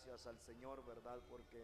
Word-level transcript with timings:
gracias 0.00 0.26
al 0.26 0.38
Señor, 0.38 0.82
¿verdad? 0.86 1.20
Porque 1.28 1.62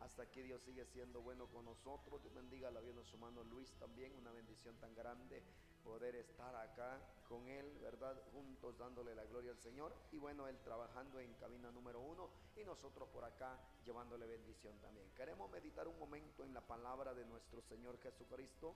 hasta 0.00 0.22
aquí 0.22 0.40
Dios 0.40 0.62
sigue 0.62 0.86
siendo 0.86 1.20
bueno 1.20 1.46
con 1.48 1.66
nosotros. 1.66 2.22
Dios 2.22 2.32
bendiga 2.32 2.70
la 2.70 2.80
de 2.80 3.04
su 3.04 3.18
mano 3.18 3.44
Luis 3.44 3.74
también. 3.78 4.14
Una 4.16 4.32
bendición 4.32 4.74
tan 4.76 4.94
grande 4.94 5.42
poder 5.84 6.16
estar 6.16 6.56
acá 6.56 6.98
con 7.28 7.46
él, 7.46 7.78
¿verdad? 7.82 8.16
Juntos 8.32 8.78
dándole 8.78 9.14
la 9.14 9.24
gloria 9.26 9.50
al 9.50 9.58
Señor. 9.58 9.94
Y 10.12 10.18
bueno, 10.18 10.48
él 10.48 10.58
trabajando 10.64 11.20
en 11.20 11.34
cabina 11.34 11.70
número 11.72 12.00
uno 12.00 12.30
y 12.56 12.64
nosotros 12.64 13.06
por 13.10 13.24
acá 13.24 13.58
llevándole 13.84 14.26
bendición 14.26 14.78
también. 14.78 15.06
Queremos 15.14 15.50
meditar 15.50 15.86
un 15.86 15.98
momento 15.98 16.42
en 16.42 16.54
la 16.54 16.62
palabra 16.62 17.12
de 17.12 17.26
nuestro 17.26 17.60
Señor 17.60 17.98
Jesucristo. 17.98 18.74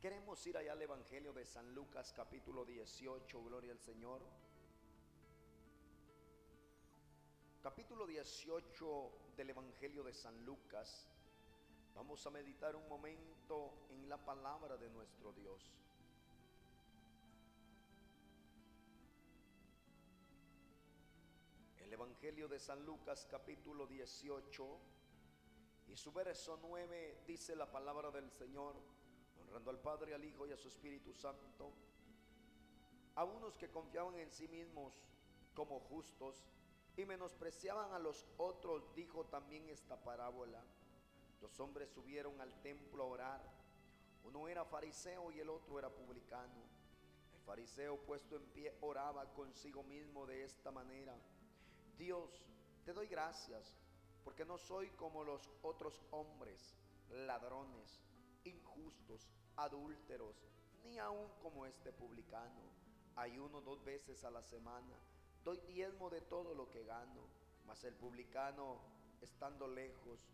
Queremos 0.00 0.46
ir 0.46 0.56
allá 0.56 0.72
al 0.72 0.82
Evangelio 0.82 1.32
de 1.32 1.44
San 1.44 1.74
Lucas 1.74 2.12
capítulo 2.14 2.64
18, 2.64 3.42
gloria 3.42 3.72
al 3.72 3.80
Señor. 3.80 4.20
Capítulo 7.62 8.06
18 8.06 9.12
del 9.36 9.50
Evangelio 9.50 10.02
de 10.02 10.14
San 10.14 10.46
Lucas. 10.46 11.06
Vamos 11.94 12.26
a 12.26 12.30
meditar 12.30 12.74
un 12.74 12.88
momento 12.88 13.86
en 13.90 14.08
la 14.08 14.16
palabra 14.16 14.78
de 14.78 14.88
nuestro 14.88 15.30
Dios. 15.34 15.70
El 21.80 21.92
Evangelio 21.92 22.48
de 22.48 22.58
San 22.58 22.82
Lucas 22.86 23.28
capítulo 23.30 23.86
18 23.86 24.78
y 25.88 25.96
su 25.96 26.12
verso 26.12 26.58
9 26.62 27.24
dice 27.26 27.54
la 27.54 27.70
palabra 27.70 28.10
del 28.10 28.30
Señor, 28.30 28.74
honrando 29.38 29.70
al 29.70 29.80
Padre, 29.80 30.14
al 30.14 30.24
Hijo 30.24 30.46
y 30.46 30.52
a 30.52 30.56
su 30.56 30.68
Espíritu 30.68 31.12
Santo, 31.12 31.74
a 33.16 33.24
unos 33.24 33.58
que 33.58 33.68
confiaban 33.68 34.14
en 34.14 34.32
sí 34.32 34.48
mismos 34.48 34.94
como 35.52 35.78
justos 35.78 36.42
y 37.00 37.06
menospreciaban 37.06 37.92
a 37.92 37.98
los 37.98 38.26
otros, 38.36 38.94
dijo 38.94 39.24
también 39.24 39.68
esta 39.68 39.96
parábola. 39.96 40.62
Dos 41.40 41.58
hombres 41.60 41.88
subieron 41.90 42.40
al 42.40 42.52
templo 42.60 43.02
a 43.02 43.06
orar. 43.06 43.40
Uno 44.24 44.48
era 44.48 44.64
fariseo 44.64 45.30
y 45.32 45.40
el 45.40 45.48
otro 45.48 45.78
era 45.78 45.88
publicano. 45.88 46.62
El 47.32 47.40
fariseo 47.40 47.96
puesto 48.02 48.36
en 48.36 48.44
pie 48.50 48.76
oraba 48.82 49.32
consigo 49.32 49.82
mismo 49.82 50.26
de 50.26 50.44
esta 50.44 50.70
manera. 50.70 51.16
Dios, 51.96 52.44
te 52.84 52.92
doy 52.92 53.06
gracias 53.06 53.76
porque 54.22 54.44
no 54.44 54.58
soy 54.58 54.90
como 54.90 55.24
los 55.24 55.50
otros 55.62 56.02
hombres, 56.10 56.76
ladrones, 57.08 58.02
injustos, 58.44 59.30
adúlteros, 59.56 60.36
ni 60.84 60.98
aun 60.98 61.30
como 61.42 61.64
este 61.64 61.92
publicano. 61.92 62.60
Ayuno 63.16 63.60
dos 63.62 63.82
veces 63.84 64.22
a 64.24 64.30
la 64.30 64.42
semana, 64.42 64.94
doy 65.44 65.58
diezmo 65.68 66.10
de 66.10 66.20
todo 66.20 66.54
lo 66.54 66.70
que 66.70 66.84
gano. 66.84 67.20
Mas 67.66 67.84
el 67.84 67.94
publicano, 67.94 68.78
estando 69.20 69.68
lejos, 69.68 70.28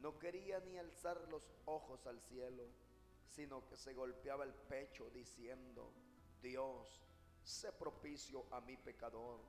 no 0.00 0.18
quería 0.18 0.60
ni 0.60 0.78
alzar 0.78 1.28
los 1.28 1.42
ojos 1.66 2.06
al 2.06 2.20
cielo, 2.20 2.64
sino 3.28 3.66
que 3.66 3.76
se 3.76 3.94
golpeaba 3.94 4.44
el 4.44 4.54
pecho 4.54 5.10
diciendo, 5.10 5.92
Dios, 6.42 7.02
sé 7.44 7.72
propicio 7.72 8.46
a 8.50 8.60
mi 8.60 8.76
pecador. 8.76 9.40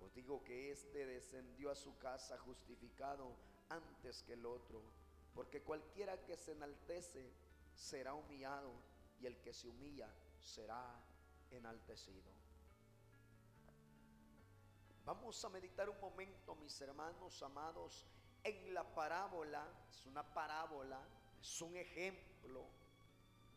Os 0.00 0.14
digo 0.14 0.44
que 0.44 0.70
éste 0.70 1.06
descendió 1.06 1.70
a 1.70 1.74
su 1.74 1.96
casa 1.98 2.38
justificado 2.38 3.34
antes 3.70 4.22
que 4.22 4.34
el 4.34 4.44
otro, 4.44 4.82
porque 5.34 5.62
cualquiera 5.62 6.22
que 6.24 6.36
se 6.36 6.52
enaltece 6.52 7.30
será 7.74 8.14
humillado 8.14 8.72
y 9.20 9.26
el 9.26 9.36
que 9.38 9.54
se 9.54 9.68
humilla 9.68 10.08
será 10.42 10.84
enaltecido. 11.50 12.45
Vamos 15.06 15.44
a 15.44 15.48
meditar 15.50 15.88
un 15.88 16.00
momento, 16.00 16.56
mis 16.56 16.80
hermanos 16.80 17.40
amados, 17.40 18.04
en 18.42 18.74
la 18.74 18.82
parábola. 18.82 19.64
Es 19.88 20.04
una 20.04 20.24
parábola, 20.34 21.00
es 21.40 21.62
un 21.62 21.76
ejemplo. 21.76 22.66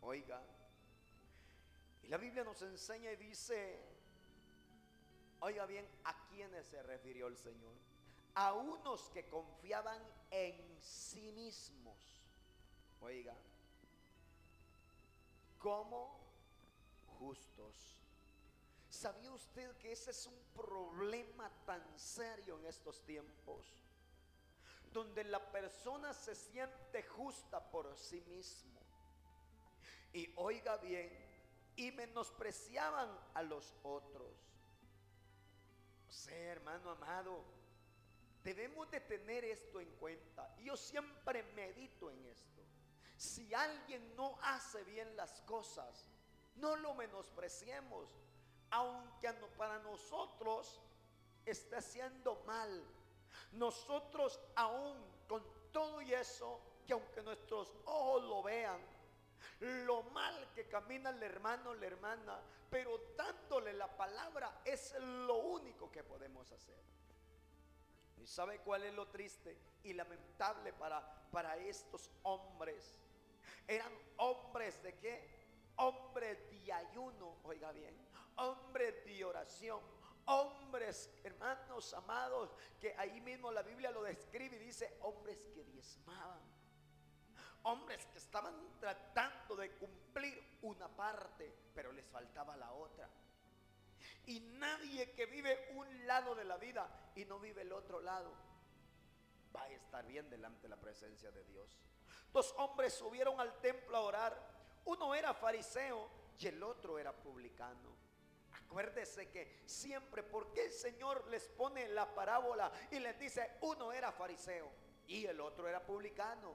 Oiga, 0.01 0.39
y 2.03 2.07
la 2.07 2.17
Biblia 2.17 2.43
nos 2.43 2.61
enseña 2.61 3.11
y 3.13 3.15
dice, 3.15 3.83
oiga 5.39 5.65
bien, 5.65 5.89
¿a 6.03 6.27
quiénes 6.27 6.67
se 6.67 6.83
refirió 6.83 7.25
el 7.25 7.35
Señor? 7.35 7.73
A 8.35 8.53
unos 8.53 9.09
que 9.09 9.27
confiaban 9.27 10.01
en 10.29 10.79
sí 10.83 11.31
mismos. 11.31 12.21
Oiga, 13.01 13.35
como 15.57 16.15
justos. 17.17 17.98
¿Sabía 18.89 19.31
usted 19.31 19.77
que 19.77 19.91
ese 19.91 20.11
es 20.11 20.25
un 20.25 20.39
problema 20.55 21.49
tan 21.65 21.81
serio 21.97 22.57
en 22.59 22.65
estos 22.65 23.03
tiempos? 23.05 23.65
Donde 24.91 25.23
la 25.23 25.51
persona 25.51 26.11
se 26.13 26.33
siente 26.33 27.03
justa 27.03 27.69
por 27.69 27.95
sí 27.97 28.19
mismo. 28.21 28.79
Y 30.11 30.33
oiga 30.35 30.77
bien, 30.77 31.07
y 31.75 31.91
menospreciaban 31.91 33.15
a 33.35 33.43
los 33.43 33.75
otros. 33.83 34.35
O 36.09 36.11
sea, 36.11 36.51
hermano 36.51 36.89
amado, 36.89 37.45
debemos 38.43 38.89
de 38.89 38.99
tener 39.01 39.45
esto 39.45 39.79
en 39.79 39.91
cuenta. 39.97 40.55
Yo 40.57 40.75
siempre 40.75 41.43
medito 41.53 42.09
en 42.09 42.25
esto. 42.25 42.63
Si 43.15 43.53
alguien 43.53 44.15
no 44.15 44.39
hace 44.41 44.83
bien 44.83 45.15
las 45.15 45.41
cosas, 45.41 46.09
no 46.55 46.75
lo 46.75 46.95
menospreciemos 46.95 48.09
aunque 48.71 49.31
para 49.57 49.79
nosotros 49.79 50.79
esté 51.45 51.77
haciendo 51.77 52.41
mal. 52.45 52.83
Nosotros 53.53 54.39
aún 54.55 54.97
con 55.27 55.43
todo 55.71 56.01
y 56.01 56.13
eso, 56.13 56.59
que 56.85 56.93
aunque 56.93 57.21
nuestros 57.21 57.73
ojos 57.85 58.23
lo 58.23 58.43
vean, 58.43 58.79
lo 59.59 60.03
mal 60.03 60.51
que 60.53 60.67
camina 60.67 61.09
el 61.09 61.21
hermano, 61.21 61.73
la 61.73 61.85
hermana, 61.85 62.39
pero 62.69 62.99
dándole 63.17 63.73
la 63.73 63.87
palabra 63.95 64.61
es 64.63 64.93
lo 64.99 65.35
único 65.35 65.91
que 65.91 66.03
podemos 66.03 66.51
hacer. 66.51 66.79
¿Y 68.17 68.27
sabe 68.27 68.59
cuál 68.59 68.83
es 68.83 68.93
lo 68.93 69.07
triste 69.07 69.57
y 69.83 69.93
lamentable 69.93 70.73
para, 70.73 71.01
para 71.31 71.57
estos 71.57 72.11
hombres? 72.23 72.95
Eran 73.67 73.91
hombres 74.17 74.81
de 74.83 74.95
qué? 74.97 75.39
Hombres 75.77 76.37
de 76.51 76.73
ayuno, 76.73 77.37
oiga 77.43 77.71
bien, 77.71 77.95
hombres 78.39 79.05
de 79.05 79.23
oración, 79.23 79.79
hombres, 80.25 81.09
hermanos 81.23 81.93
amados, 81.93 82.55
que 82.79 82.95
ahí 82.97 83.19
mismo 83.21 83.51
la 83.51 83.61
Biblia 83.61 83.91
lo 83.91 84.03
describe 84.03 84.57
y 84.57 84.59
dice, 84.59 84.97
hombres 85.01 85.45
que 85.53 85.63
diezmaban, 85.63 86.41
hombres 87.63 88.05
que 88.07 88.17
estaban 88.17 88.55
tratando 88.79 89.55
de 89.55 89.71
cumplir 89.71 90.57
una 90.61 90.87
parte, 90.87 91.53
pero 91.73 91.91
les 91.91 92.05
faltaba 92.05 92.55
la 92.55 92.71
otra. 92.73 93.09
Y 94.25 94.39
nadie 94.39 95.11
que 95.13 95.25
vive 95.25 95.71
un 95.75 96.07
lado 96.07 96.35
de 96.35 96.45
la 96.45 96.57
vida 96.57 97.11
y 97.15 97.25
no 97.25 97.39
vive 97.39 97.63
el 97.63 97.73
otro 97.73 97.99
lado, 97.99 98.31
va 99.55 99.63
a 99.63 99.69
estar 99.69 100.05
bien 100.05 100.29
delante 100.29 100.63
de 100.63 100.69
la 100.69 100.77
presencia 100.79 101.31
de 101.31 101.43
Dios. 101.45 101.79
Dos 102.31 102.53
hombres 102.57 102.93
subieron 102.93 103.39
al 103.39 103.59
templo 103.59 103.97
a 103.97 104.01
orar. 104.01 104.59
Uno 104.85 105.15
era 105.15 105.33
fariseo 105.33 106.07
y 106.37 106.47
el 106.47 106.61
otro 106.61 106.99
era 106.99 107.11
publicano. 107.11 108.08
Acuérdese 108.69 109.31
que 109.31 109.63
siempre, 109.65 110.21
porque 110.21 110.65
el 110.65 110.71
Señor 110.71 111.25
les 111.29 111.49
pone 111.49 111.87
la 111.87 112.13
parábola 112.13 112.71
y 112.91 112.99
les 112.99 113.17
dice, 113.17 113.57
uno 113.61 113.91
era 113.91 114.11
fariseo 114.11 114.71
y 115.07 115.25
el 115.25 115.41
otro 115.41 115.67
era 115.67 115.83
publicano. 115.83 116.53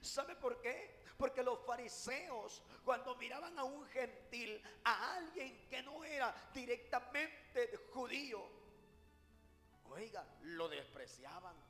¿Sabe 0.00 0.36
por 0.36 0.58
qué? 0.62 1.02
Porque 1.18 1.42
los 1.42 1.58
fariseos, 1.66 2.62
cuando 2.82 3.14
miraban 3.16 3.58
a 3.58 3.64
un 3.64 3.84
gentil, 3.88 4.62
a 4.84 5.16
alguien 5.16 5.68
que 5.68 5.82
no 5.82 6.02
era 6.02 6.34
directamente 6.54 7.76
judío, 7.92 8.42
oiga, 9.84 10.26
lo 10.44 10.66
despreciaban. 10.70 11.67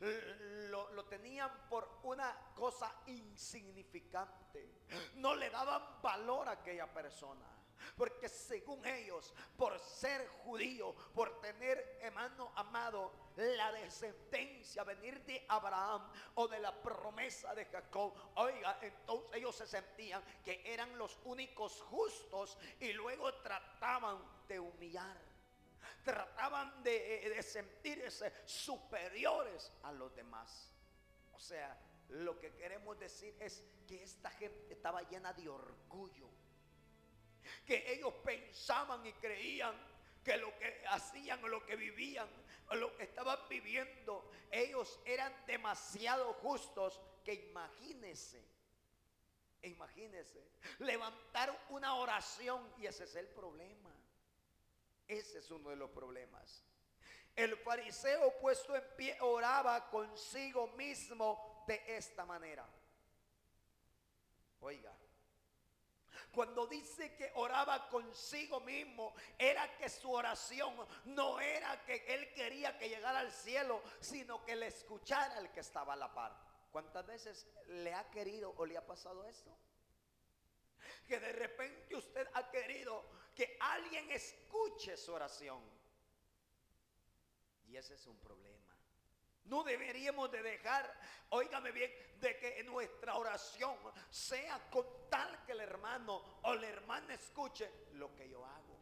Lo, 0.00 0.92
lo, 0.92 1.04
tenían 1.06 1.50
por 1.68 1.98
una 2.04 2.52
cosa 2.54 3.02
insignificante. 3.06 4.84
No 5.14 5.34
le 5.34 5.50
daban 5.50 6.00
valor 6.00 6.48
a 6.48 6.52
aquella 6.52 6.92
persona. 6.92 7.58
Porque 7.96 8.28
según 8.28 8.84
ellos, 8.86 9.32
por 9.56 9.78
ser 9.78 10.26
judío, 10.44 10.94
por 11.14 11.40
tener 11.40 11.98
hermano 12.00 12.52
amado, 12.54 13.12
la 13.36 13.72
descendencia, 13.72 14.84
venir 14.84 15.24
de 15.24 15.44
Abraham 15.48 16.10
o 16.34 16.48
de 16.48 16.58
la 16.58 16.74
promesa 16.82 17.54
de 17.54 17.66
Jacob, 17.66 18.14
oiga, 18.34 18.78
entonces 18.82 19.36
ellos 19.36 19.56
se 19.56 19.66
sentían 19.66 20.22
que 20.44 20.60
eran 20.64 20.96
los 20.98 21.18
únicos 21.24 21.80
justos 21.82 22.58
y 22.80 22.92
luego 22.92 23.32
trataban 23.34 24.18
de 24.48 24.58
humillar 24.58 25.27
trataban 26.04 26.82
de, 26.82 27.32
de, 27.34 27.42
sentirse 27.42 28.32
superiores 28.44 29.72
a 29.82 29.92
los 29.92 30.14
demás. 30.14 30.72
O 31.32 31.40
sea, 31.40 31.78
lo 32.08 32.38
que 32.38 32.54
queremos 32.54 32.98
decir 32.98 33.34
es 33.40 33.62
que 33.86 34.02
esta 34.02 34.30
gente 34.30 34.74
estaba 34.74 35.02
llena 35.02 35.32
de 35.32 35.48
orgullo. 35.48 36.28
Que 37.66 37.92
ellos 37.92 38.14
pensaban 38.24 39.04
y 39.06 39.12
creían 39.14 39.74
que 40.24 40.36
lo 40.36 40.56
que 40.58 40.84
hacían 40.88 41.40
lo 41.48 41.64
que 41.64 41.76
vivían 41.76 42.28
o 42.68 42.74
lo 42.74 42.94
que 42.96 43.04
estaban 43.04 43.38
viviendo, 43.48 44.30
ellos 44.50 45.00
eran 45.06 45.34
demasiado 45.46 46.34
justos 46.34 47.00
que 47.24 47.32
imagínense, 47.32 48.44
imagínense, 49.62 50.46
levantar 50.80 51.66
una 51.70 51.94
oración 51.94 52.72
y 52.78 52.86
ese 52.86 53.04
es 53.04 53.16
el 53.16 53.28
problema. 53.28 53.97
Ese 55.08 55.38
es 55.38 55.50
uno 55.50 55.70
de 55.70 55.76
los 55.76 55.90
problemas. 55.90 56.62
El 57.34 57.56
fariseo 57.56 58.38
puesto 58.38 58.76
en 58.76 58.84
pie 58.96 59.16
oraba 59.20 59.88
consigo 59.88 60.68
mismo 60.68 61.64
de 61.66 61.82
esta 61.96 62.26
manera. 62.26 62.68
Oiga, 64.60 64.92
cuando 66.32 66.66
dice 66.66 67.14
que 67.16 67.32
oraba 67.36 67.88
consigo 67.88 68.60
mismo, 68.60 69.14
era 69.38 69.76
que 69.76 69.88
su 69.88 70.10
oración 70.12 70.74
no 71.06 71.40
era 71.40 71.84
que 71.84 72.04
él 72.06 72.32
quería 72.34 72.76
que 72.76 72.88
llegara 72.88 73.20
al 73.20 73.32
cielo, 73.32 73.82
sino 74.00 74.44
que 74.44 74.56
le 74.56 74.66
escuchara 74.66 75.38
el 75.38 75.50
que 75.50 75.60
estaba 75.60 75.94
a 75.94 75.96
la 75.96 76.12
par. 76.12 76.36
¿Cuántas 76.70 77.06
veces 77.06 77.46
le 77.68 77.94
ha 77.94 78.10
querido 78.10 78.52
o 78.56 78.66
le 78.66 78.76
ha 78.76 78.86
pasado 78.86 79.24
esto? 79.24 79.56
Que 81.06 81.18
de 81.18 81.32
repente 81.32 81.96
usted 81.96 82.28
ha 82.34 82.50
querido 82.50 83.17
que 83.38 83.56
alguien 83.60 84.10
escuche 84.10 84.96
su 84.96 85.12
oración 85.12 85.62
y 87.68 87.76
ese 87.76 87.94
es 87.94 88.04
un 88.08 88.18
problema. 88.18 88.74
No 89.44 89.62
deberíamos 89.62 90.28
de 90.32 90.42
dejar, 90.42 90.92
óigame 91.30 91.70
bien, 91.70 91.92
de 92.20 92.36
que 92.36 92.64
nuestra 92.64 93.16
oración 93.16 93.76
sea 94.10 94.68
con 94.68 94.84
tal 95.08 95.44
que 95.44 95.52
el 95.52 95.60
hermano 95.60 96.40
o 96.42 96.54
la 96.56 96.66
hermana 96.66 97.14
escuche 97.14 97.70
lo 97.92 98.12
que 98.12 98.28
yo 98.28 98.44
hago. 98.44 98.76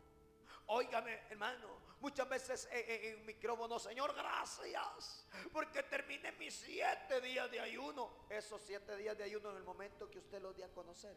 Óigame, 0.69 1.27
hermano, 1.29 1.83
muchas 2.01 2.27
veces 2.27 2.67
en, 2.73 3.27
micrófono, 3.27 3.79
Señor, 3.79 4.15
gracias, 4.15 5.27
porque 5.53 5.83
terminé 5.83 6.33
mis 6.33 6.55
siete 6.55 7.21
días 7.21 7.51
de 7.51 7.61
ayuno. 7.61 8.25
Esos 8.31 8.63
siete 8.63 8.97
días 8.97 9.19
de 9.19 9.25
ayuno 9.25 9.51
en 9.51 9.59
el 9.59 9.65
momento 9.65 10.11
que 10.11 10.19
usted 10.19 10.41
los 10.41 10.57
dio 10.57 10.65
a 10.65 10.73
conocer, 10.73 11.15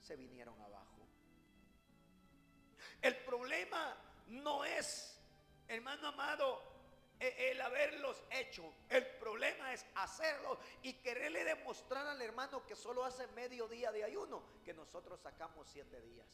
se 0.00 0.16
vinieron 0.16 0.60
abajo. 0.60 1.07
El 3.02 3.16
problema 3.16 3.96
no 4.28 4.64
es, 4.64 5.18
hermano 5.68 6.08
amado, 6.08 6.62
e, 7.20 7.50
el 7.50 7.60
haberlos 7.60 8.22
hecho. 8.30 8.72
El 8.88 9.06
problema 9.18 9.72
es 9.72 9.84
hacerlo 9.96 10.58
y 10.82 10.94
quererle 10.94 11.44
demostrar 11.44 12.06
al 12.06 12.20
hermano 12.22 12.64
que 12.66 12.76
solo 12.76 13.04
hace 13.04 13.26
medio 13.28 13.68
día 13.68 13.90
de 13.92 14.04
ayuno, 14.04 14.42
que 14.64 14.74
nosotros 14.74 15.20
sacamos 15.20 15.68
siete 15.68 16.00
días. 16.00 16.26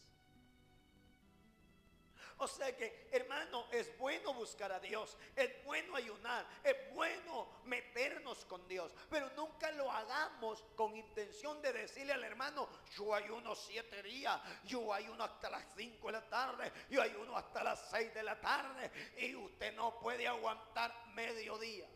O 2.39 2.49
sea 2.49 2.77
que, 2.77 3.09
hermano, 3.13 3.67
es 3.71 3.97
bueno 3.97 4.35
buscar 4.35 4.73
a 4.73 4.81
Dios, 4.81 5.17
es 5.37 5.65
bueno 5.65 5.95
ayunar, 5.95 6.47
es 6.65 6.93
bueno 6.93 7.61
meternos 7.65 8.45
con 8.45 8.67
Dios, 8.67 8.93
pero 9.09 9.31
nunca 9.37 9.71
lo 9.71 9.91
hagamos 9.91 10.65
con 10.75 10.97
intención 10.97 11.63
de 11.63 11.73
decirle 11.73 12.13
al 12.13 12.25
hermano, 12.25 12.69
yo 12.97 13.15
ayuno 13.15 13.55
siete 13.55 14.03
días, 14.03 14.41
yo 14.65 14.93
ayuno 14.93 15.23
hasta 15.23 15.49
las 15.49 15.65
cinco 15.77 16.09
de 16.09 16.13
la 16.15 16.29
tarde, 16.29 16.73
yo 16.91 17.01
ayuno 17.01 17.37
hasta 17.37 17.63
las 17.63 17.89
seis 17.89 18.13
de 18.13 18.23
la 18.23 18.41
tarde 18.41 18.91
y 19.19 19.35
usted 19.37 19.73
no 19.75 19.99
puede 20.01 20.27
aguantar 20.27 20.93
medio 21.15 21.57
día. 21.59 21.89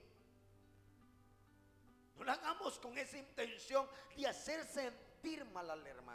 No 2.17 2.25
lo 2.25 2.33
hagamos 2.33 2.79
con 2.79 2.97
esa 2.97 3.19
intención 3.19 3.89
de 4.17 4.27
hacer 4.27 4.65
sentir 4.65 5.45
mal 5.47 5.71
al 5.71 5.87
hermano. 5.87 6.08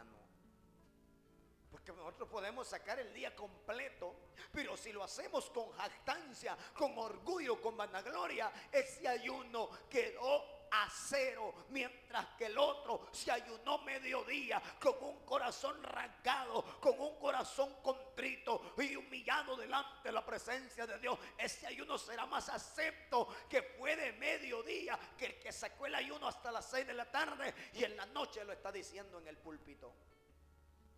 Porque 1.74 1.92
nosotros 1.92 2.28
podemos 2.28 2.68
sacar 2.68 3.00
el 3.00 3.12
día 3.12 3.34
completo, 3.34 4.14
pero 4.52 4.76
si 4.76 4.92
lo 4.92 5.02
hacemos 5.02 5.50
con 5.50 5.72
jactancia, 5.72 6.56
con 6.72 6.96
orgullo, 6.96 7.60
con 7.60 7.76
vanagloria, 7.76 8.52
ese 8.70 9.08
ayuno 9.08 9.68
quedó 9.90 10.68
a 10.70 10.88
cero, 10.88 11.66
mientras 11.70 12.26
que 12.38 12.46
el 12.46 12.56
otro 12.58 13.08
se 13.10 13.32
ayunó 13.32 13.78
mediodía 13.78 14.62
con 14.80 14.94
un 15.02 15.24
corazón 15.24 15.84
arrancado, 15.84 16.62
con 16.78 17.00
un 17.00 17.18
corazón 17.18 17.74
contrito 17.82 18.74
y 18.78 18.94
humillado 18.94 19.56
delante 19.56 20.10
de 20.10 20.12
la 20.12 20.24
presencia 20.24 20.86
de 20.86 21.00
Dios. 21.00 21.18
Ese 21.36 21.66
ayuno 21.66 21.98
será 21.98 22.24
más 22.24 22.50
acepto 22.50 23.26
que 23.50 23.62
fue 23.62 23.96
de 23.96 24.12
mediodía 24.12 24.96
que 25.18 25.26
el 25.26 25.40
que 25.40 25.50
sacó 25.50 25.86
el 25.86 25.96
ayuno 25.96 26.28
hasta 26.28 26.52
las 26.52 26.70
seis 26.70 26.86
de 26.86 26.94
la 26.94 27.10
tarde 27.10 27.52
y 27.72 27.82
en 27.82 27.96
la 27.96 28.06
noche 28.06 28.44
lo 28.44 28.52
está 28.52 28.70
diciendo 28.70 29.18
en 29.18 29.26
el 29.26 29.38
púlpito. 29.38 29.92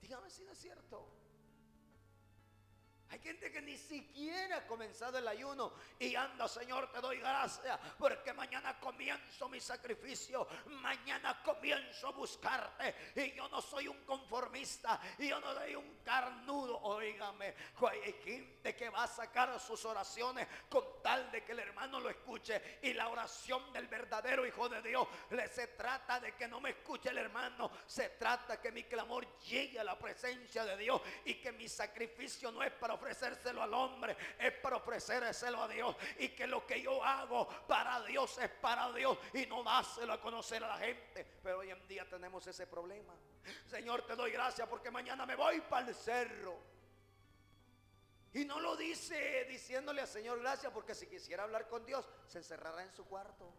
Dígame 0.01 0.31
si 0.31 0.45
no 0.45 0.53
es 0.53 0.59
cierto. 0.59 1.26
Hay 3.11 3.21
gente 3.21 3.53
que 3.53 3.63
ni 3.63 3.77
siquiera 3.77 4.59
ha 4.59 4.67
comenzado 4.67 5.19
el 5.19 5.29
ayuno 5.29 5.73
y 5.99 6.15
anda, 6.17 6.49
Señor, 6.49 6.91
te 6.91 7.01
doy 7.01 7.19
gracias 7.19 7.79
porque 7.99 8.33
mañana 8.33 8.79
comienzo 8.81 9.49
mi 9.49 9.61
sacrificio, 9.61 10.47
mañana 10.83 11.41
comienzo 11.43 12.09
a 12.09 12.13
buscarte 12.13 13.13
y 13.15 13.33
yo 13.33 13.49
no 13.49 13.63
soy 13.63 13.87
un 13.87 14.05
conformista 14.05 15.01
y 15.19 15.29
yo 15.29 15.41
no 15.41 15.55
soy 15.55 15.77
un 15.77 15.99
carnudo, 16.05 16.81
oígame, 16.81 17.55
hay 17.89 18.13
gente 18.25 18.75
que 18.75 18.89
va 18.91 19.05
a 19.05 19.09
sacar 19.09 19.59
sus 19.61 19.85
oraciones 19.85 20.49
con 20.69 20.85
tal 21.03 21.31
de 21.31 21.45
que 21.45 21.53
el 21.53 21.61
hermano 21.61 22.01
lo 22.01 22.11
escuche 22.11 22.81
y 22.83 22.93
la 22.93 23.09
oración 23.09 23.73
del 23.73 23.87
verdadero 23.87 24.45
Hijo 24.45 24.69
de 24.69 24.83
Dios, 24.83 25.07
le 25.31 25.47
se 25.49 25.69
trata 25.69 26.19
de 26.19 26.35
que 26.35 26.49
no 26.49 26.61
me 26.61 26.71
escuche 26.71 27.11
el 27.11 27.19
hermano, 27.19 27.71
se 27.87 28.11
trata 28.11 28.61
que 28.61 28.73
mi 28.73 28.85
clamor 28.85 29.39
llegue 29.41 29.79
a 29.79 29.85
la 29.85 29.97
presencia 29.97 30.65
de 30.65 30.77
Dios 30.77 31.01
y 31.25 31.35
que 31.35 31.53
mi 31.53 31.69
sacrificio 31.69 32.51
no 32.51 32.63
es 32.63 32.73
para 32.73 32.96
ofrecérselo 32.97 33.63
al 33.63 33.73
hombre, 33.73 34.17
es 34.39 34.53
para 34.55 34.77
ofrecérselo 34.77 35.63
a 35.63 35.69
Dios. 35.69 35.97
Y 36.19 36.31
que 36.31 36.47
lo 36.47 36.67
que 36.67 36.83
yo 36.83 37.03
hago 37.03 37.49
para 37.67 38.03
Dios 38.03 38.37
es 38.39 38.51
para 38.51 38.93
Dios 38.93 39.17
y 39.33 39.47
no 39.47 39.63
dáselo 39.63 40.13
a 40.13 40.21
conocer 40.21 40.63
a 40.65 40.69
la 40.69 40.79
gente. 40.79 41.25
Pero 41.43 41.59
hoy 41.59 41.71
en 41.71 41.89
día 41.89 42.09
tenemos 42.09 42.47
ese 42.47 42.67
problema. 42.67 43.15
Señor, 43.67 44.03
te 44.07 44.17
doy 44.17 44.33
gracias 44.33 44.69
porque 44.69 44.91
mañana 44.91 45.25
me 45.25 45.37
voy 45.37 45.61
para 45.63 45.89
el 45.89 45.95
cerro. 45.95 46.77
Y 48.33 48.45
no 48.45 48.61
lo 48.61 48.77
dice 48.77 49.47
diciéndole 49.49 50.03
al 50.03 50.09
Señor 50.09 50.41
gracias 50.41 50.71
porque 50.73 50.95
si 50.95 51.07
quisiera 51.07 51.45
hablar 51.45 51.69
con 51.69 51.87
Dios 51.87 52.07
se 52.27 52.39
encerrará 52.39 52.83
en 52.83 52.93
su 52.93 53.07
cuarto 53.07 53.51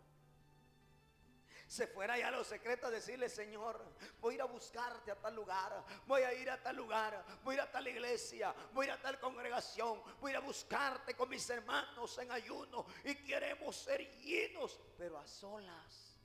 se 1.68 1.86
fuera 1.86 2.18
ya 2.18 2.30
a 2.30 2.31
los 2.31 2.48
secretos 2.48 2.88
a 2.88 2.92
decirle, 2.92 3.28
Señor, 3.28 3.84
voy 4.22 4.34
a 4.34 4.36
ir 4.36 4.42
a 4.42 4.46
buscarte 4.46 5.12
a 5.12 5.16
tal 5.16 5.36
lugar, 5.36 5.84
voy 6.06 6.22
a 6.22 6.34
ir 6.34 6.50
a 6.50 6.62
tal 6.62 6.78
lugar, 6.78 7.24
voy 7.44 7.56
a 7.56 7.58
ir 7.58 7.62
a 7.62 7.72
tal 7.72 7.88
iglesia, 7.88 8.56
voy 8.74 8.86
a 8.86 8.90
ir 8.90 8.94
a 8.94 9.02
tal 9.02 9.19
congregación, 9.19 10.02
voy 10.22 10.31
a 10.31 10.36
ir 10.36 10.38
a 10.38 10.46
buscarte 10.46 11.14
con 11.14 11.28
mis 11.28 11.48
hermanos 11.50 12.18
en 12.19 12.31
ayuno 12.31 12.86
y 13.04 13.16
queremos 13.16 13.75
ser 13.75 14.10
llenos, 14.22 14.80
pero 14.98 15.18
a 15.18 15.27
solas. 15.27 16.18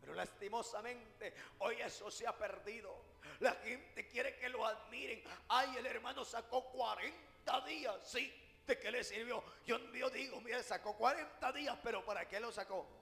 Pero 0.00 0.14
lastimosamente 0.14 1.34
hoy 1.58 1.80
eso 1.80 2.10
se 2.10 2.26
ha 2.26 2.36
perdido. 2.36 3.08
La 3.40 3.52
gente 3.54 4.06
quiere 4.06 4.36
que 4.36 4.48
lo 4.48 4.64
admiren. 4.64 5.22
Ay, 5.48 5.76
el 5.76 5.86
hermano 5.86 6.24
sacó 6.24 6.70
40 6.70 7.60
días. 7.66 7.96
Sí, 8.04 8.32
¿de 8.66 8.78
qué 8.78 8.90
le 8.90 9.02
sirvió? 9.02 9.42
Yo, 9.66 9.78
yo 9.92 10.08
digo, 10.10 10.40
mira, 10.40 10.62
sacó 10.62 10.96
40 10.96 11.52
días, 11.52 11.76
pero 11.82 12.04
¿para 12.04 12.26
qué 12.28 12.38
lo 12.40 12.52
sacó? 12.52 12.97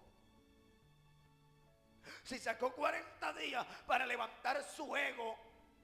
Si 2.22 2.38
sacó 2.38 2.72
40 2.72 3.32
días 3.34 3.66
para 3.86 4.06
levantar 4.06 4.62
su 4.62 4.96
ego, 4.96 5.38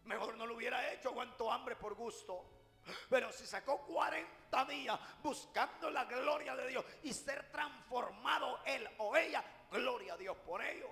mejor 0.05 0.37
no 0.37 0.47
lo 0.47 0.55
hubiera 0.55 0.93
hecho, 0.93 1.11
aguantó 1.11 1.51
hambre 1.51 1.77
por 1.77 1.95
gusto. 1.95 2.45
Pero 3.09 3.33
si 3.33 3.47
sacó 3.47 3.81
40 3.83 4.65
días 4.65 4.99
buscando 5.23 5.91
la 5.91 6.05
gloria 6.05 6.57
de 6.57 6.69
Dios 6.69 6.85
y 7.03 7.13
ser 7.13 7.51
transformado 7.51 8.61
él 8.65 8.89
o 8.99 9.17
ella, 9.17 9.45
gloria 9.71 10.15
a 10.15 10.17
Dios 10.17 10.37
por 10.39 10.63
ello. 10.63 10.89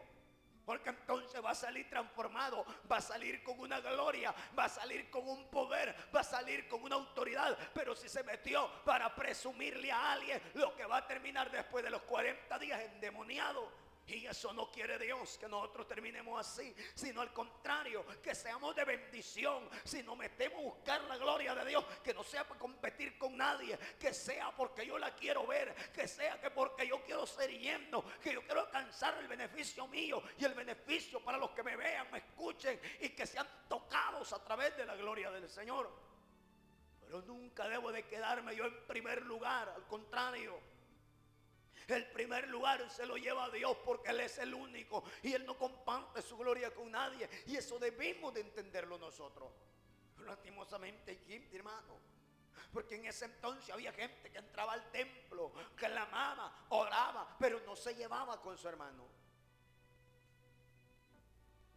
Porque 0.65 0.91
entonces 0.91 1.45
va 1.45 1.51
a 1.51 1.55
salir 1.55 1.89
transformado, 1.89 2.65
va 2.91 2.99
a 2.99 3.01
salir 3.01 3.43
con 3.43 3.59
una 3.59 3.81
gloria, 3.81 4.33
va 4.57 4.67
a 4.67 4.69
salir 4.69 5.11
con 5.11 5.29
un 5.29 5.51
poder, 5.51 5.97
va 6.15 6.21
a 6.21 6.25
salir 6.25 6.69
con 6.69 6.83
una 6.83 6.95
autoridad. 6.95 7.59
Pero 7.75 7.97
si 7.97 8.09
se 8.09 8.23
metió 8.23 8.71
para 8.85 9.13
presumirle 9.13 9.91
a 9.91 10.13
alguien, 10.13 10.41
lo 10.55 10.77
que 10.77 10.85
va 10.85 10.99
a 10.99 11.07
terminar 11.07 11.51
después 11.51 11.83
de 11.83 11.91
los 11.91 12.03
40 12.03 12.57
días 12.61 12.81
endemoniado, 12.83 13.73
y 14.17 14.27
eso 14.27 14.53
no 14.53 14.71
quiere 14.71 14.99
Dios 14.99 15.39
que 15.39 15.49
nosotros 15.49 15.87
terminemos 15.87 16.47
así, 16.47 16.75
sino 16.95 17.21
al 17.21 17.33
contrario, 17.33 18.05
que 18.23 18.35
seamos 18.35 18.75
de 18.75 18.85
bendición. 18.85 19.69
Si 19.85 20.03
nos 20.03 20.17
metemos 20.17 20.59
a 20.59 20.63
buscar 20.63 21.01
la 21.03 21.17
gloria 21.17 21.55
de 21.55 21.65
Dios, 21.67 21.85
que 22.03 22.15
no 22.15 22.23
sea 22.25 22.47
para 22.47 22.59
competir 22.59 23.19
con 23.19 23.37
nadie, 23.37 23.79
que 23.99 24.13
sea 24.13 24.55
porque 24.57 24.87
yo 24.87 24.99
la 24.99 25.15
quiero 25.15 25.47
ver, 25.47 25.75
que 25.93 26.09
sea 26.09 26.41
que 26.41 26.51
porque 26.51 26.87
yo 26.87 27.03
quiero 27.03 27.27
ser 27.27 27.51
yendo, 27.51 28.05
que 28.23 28.35
yo 28.35 28.43
quiero 28.43 28.61
alcanzar 28.61 29.17
el 29.19 29.29
beneficio 29.29 29.87
mío 29.87 30.23
y 30.39 30.45
el 30.45 30.55
beneficio 30.55 31.21
para 31.21 31.39
los 31.39 31.51
que 31.51 31.63
me 31.63 31.77
vean, 31.77 32.11
me 32.11 32.19
escuchen 32.19 32.81
y 33.01 33.11
que 33.11 33.27
sean 33.27 33.47
tocados 33.69 34.33
a 34.33 34.43
través 34.43 34.77
de 34.77 34.85
la 34.85 34.97
gloria 34.97 35.31
del 35.31 35.49
Señor. 35.49 35.91
Pero 37.01 37.23
nunca 37.23 37.69
debo 37.69 37.91
de 37.91 38.07
quedarme 38.07 38.55
yo 38.55 38.65
en 38.65 38.87
primer 38.87 39.23
lugar, 39.23 39.69
al 39.69 39.87
contrario. 39.87 40.70
El 41.91 42.07
primer 42.11 42.49
lugar 42.49 42.89
se 42.91 43.07
lo 43.07 43.17
lleva 43.17 43.45
a 43.45 43.51
Dios 43.51 43.77
porque 43.85 44.11
Él 44.11 44.21
es 44.21 44.39
el 44.39 44.55
único 44.55 45.03
y 45.23 45.33
Él 45.33 45.45
no 45.45 45.57
comparte 45.57 46.23
su 46.23 46.37
gloria 46.37 46.73
con 46.73 46.91
nadie. 46.91 47.29
Y 47.47 47.57
eso 47.57 47.79
debemos 47.79 48.33
de 48.35 48.41
entenderlo 48.41 48.99
nosotros. 48.99 49.51
Lastimosamente, 50.19 51.25
hermano, 51.53 51.99
Porque 52.73 52.97
en 52.97 53.07
ese 53.07 53.25
entonces 53.25 53.71
había 53.71 53.93
gente 53.93 54.31
que 54.31 54.39
entraba 54.39 54.75
al 54.75 54.91
templo, 54.93 55.53
que 55.77 55.89
la 55.89 56.03
amaba, 56.03 56.67
oraba, 56.69 57.37
pero 57.39 57.61
no 57.67 57.75
se 57.75 57.95
llevaba 57.95 58.41
con 58.41 58.57
su 58.57 58.69
hermano. 58.69 59.09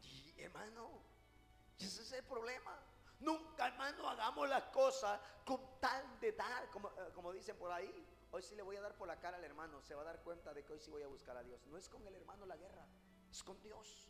Y 0.03 0.41
hermano, 0.41 1.01
ese 1.79 2.03
es 2.03 2.11
el 2.11 2.23
problema. 2.25 2.77
Nunca, 3.19 3.67
hermano, 3.67 4.07
hagamos 4.07 4.49
las 4.49 4.63
cosas 4.65 5.19
con 5.45 5.79
tal 5.79 6.19
de 6.19 6.33
dar, 6.33 6.69
como, 6.69 6.89
eh, 6.89 7.11
como 7.15 7.31
dicen 7.31 7.57
por 7.57 7.71
ahí. 7.71 8.05
Hoy 8.35 8.41
sí 8.41 8.55
le 8.55 8.63
voy 8.63 8.75
a 8.75 8.81
dar 8.81 8.95
por 8.95 9.07
la 9.07 9.19
cara 9.19 9.37
al 9.37 9.43
hermano. 9.43 9.79
Se 9.83 9.93
va 9.93 10.01
a 10.01 10.05
dar 10.05 10.23
cuenta 10.23 10.55
de 10.55 10.65
que 10.65 10.73
hoy 10.73 10.79
sí 10.79 10.89
voy 10.89 11.03
a 11.03 11.07
buscar 11.07 11.37
a 11.37 11.43
Dios. 11.43 11.67
No 11.67 11.77
es 11.77 11.87
con 11.87 12.05
el 12.07 12.15
hermano 12.15 12.47
la 12.47 12.57
guerra, 12.57 12.83
es 13.29 13.43
con 13.43 13.61
Dios. 13.61 14.07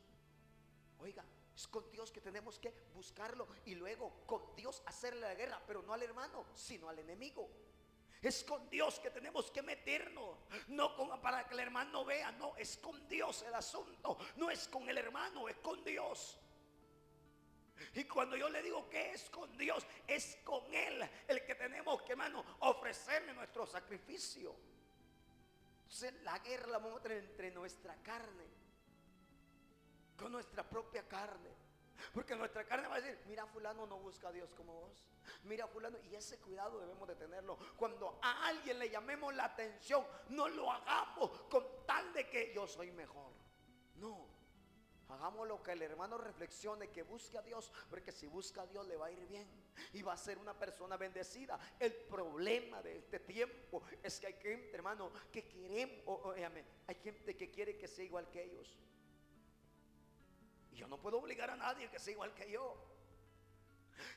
Oiga, 0.99 1.25
es 1.53 1.67
con 1.67 1.91
Dios 1.91 2.09
que 2.09 2.21
tenemos 2.21 2.57
que 2.57 2.73
buscarlo 2.93 3.45
y 3.65 3.75
luego 3.75 4.25
con 4.25 4.55
Dios 4.55 4.81
hacerle 4.85 5.19
la 5.19 5.35
guerra, 5.35 5.61
pero 5.67 5.81
no 5.81 5.91
al 5.91 6.01
hermano, 6.03 6.45
sino 6.53 6.87
al 6.87 6.99
enemigo. 6.99 7.49
Es 8.21 8.45
con 8.45 8.69
Dios 8.69 8.97
que 9.01 9.11
tenemos 9.11 9.51
que 9.51 9.61
meternos, 9.61 10.37
no 10.69 10.95
para 11.21 11.45
que 11.45 11.55
el 11.55 11.59
hermano 11.59 12.05
vea, 12.05 12.31
no, 12.31 12.55
es 12.55 12.77
con 12.77 13.05
Dios 13.09 13.41
el 13.41 13.53
asunto, 13.53 14.17
no 14.37 14.49
es 14.49 14.69
con 14.69 14.87
el 14.87 14.97
hermano, 14.97 15.49
es 15.49 15.57
con 15.57 15.83
Dios. 15.83 16.39
Y 17.95 18.05
cuando 18.05 18.35
yo 18.35 18.49
le 18.49 18.61
digo 18.61 18.89
que 18.89 19.11
es 19.11 19.29
con 19.29 19.55
Dios, 19.57 19.85
es 20.07 20.37
con 20.43 20.73
Él 20.73 21.07
el 21.27 21.43
que 21.43 21.55
tenemos 21.55 22.01
que, 22.03 22.13
hermano, 22.13 22.43
ofrecerle 22.59 23.33
nuestro 23.33 23.65
sacrificio. 23.65 24.55
Entonces 25.83 26.13
la 26.23 26.39
guerra 26.39 26.67
la 26.67 26.77
vamos 26.79 26.99
a 26.99 27.03
tener 27.03 27.19
entre 27.19 27.51
nuestra 27.51 27.95
carne, 28.01 28.45
con 30.17 30.31
nuestra 30.31 30.67
propia 30.67 31.07
carne. 31.07 31.49
Porque 32.11 32.35
nuestra 32.35 32.65
carne 32.65 32.87
va 32.87 32.95
a 32.95 33.01
decir, 33.01 33.19
mira 33.27 33.45
fulano 33.45 33.85
no 33.85 33.97
busca 33.99 34.29
a 34.29 34.31
Dios 34.31 34.51
como 34.55 34.73
vos. 34.73 35.05
Mira 35.43 35.67
fulano, 35.67 35.97
y 36.03 36.15
ese 36.15 36.39
cuidado 36.39 36.79
debemos 36.79 37.07
de 37.07 37.15
tenerlo. 37.15 37.57
Cuando 37.77 38.19
a 38.21 38.47
alguien 38.47 38.79
le 38.79 38.89
llamemos 38.89 39.33
la 39.33 39.45
atención, 39.45 40.05
no 40.29 40.47
lo 40.47 40.71
hagamos 40.71 41.31
con 41.43 41.65
tal 41.85 42.11
de 42.13 42.29
que 42.29 42.53
yo 42.53 42.67
soy 42.67 42.91
mejor. 42.91 43.31
No, 43.95 44.27
Hagamos 45.13 45.47
lo 45.47 45.61
que 45.61 45.73
el 45.73 45.81
hermano 45.83 46.17
reflexione, 46.17 46.89
que 46.89 47.03
busque 47.03 47.37
a 47.37 47.41
Dios, 47.41 47.71
porque 47.89 48.11
si 48.11 48.25
busca 48.25 48.63
a 48.63 48.67
Dios 48.67 48.87
le 48.87 48.97
va 48.97 49.05
a 49.07 49.11
ir 49.11 49.25
bien 49.27 49.47
y 49.93 50.01
va 50.01 50.13
a 50.13 50.17
ser 50.17 50.39
una 50.39 50.57
persona 50.57 50.97
bendecida. 50.97 51.59
El 51.79 51.93
problema 51.93 52.81
de 52.81 52.97
este 52.97 53.19
tiempo 53.19 53.83
es 54.01 54.19
que 54.19 54.27
hay 54.27 54.33
gente, 54.33 54.71
hermano, 54.75 55.11
que 55.31 55.47
queremos, 55.47 56.35
hay 56.35 56.95
gente 56.95 57.37
que 57.37 57.51
quiere 57.51 57.77
que 57.77 57.87
sea 57.87 58.05
igual 58.05 58.27
que 58.29 58.43
ellos. 58.43 58.77
Y 60.71 60.77
yo 60.77 60.87
no 60.87 60.99
puedo 60.99 61.19
obligar 61.19 61.51
a 61.51 61.55
nadie 61.55 61.89
que 61.89 61.99
sea 61.99 62.13
igual 62.13 62.33
que 62.33 62.49
yo 62.49 62.92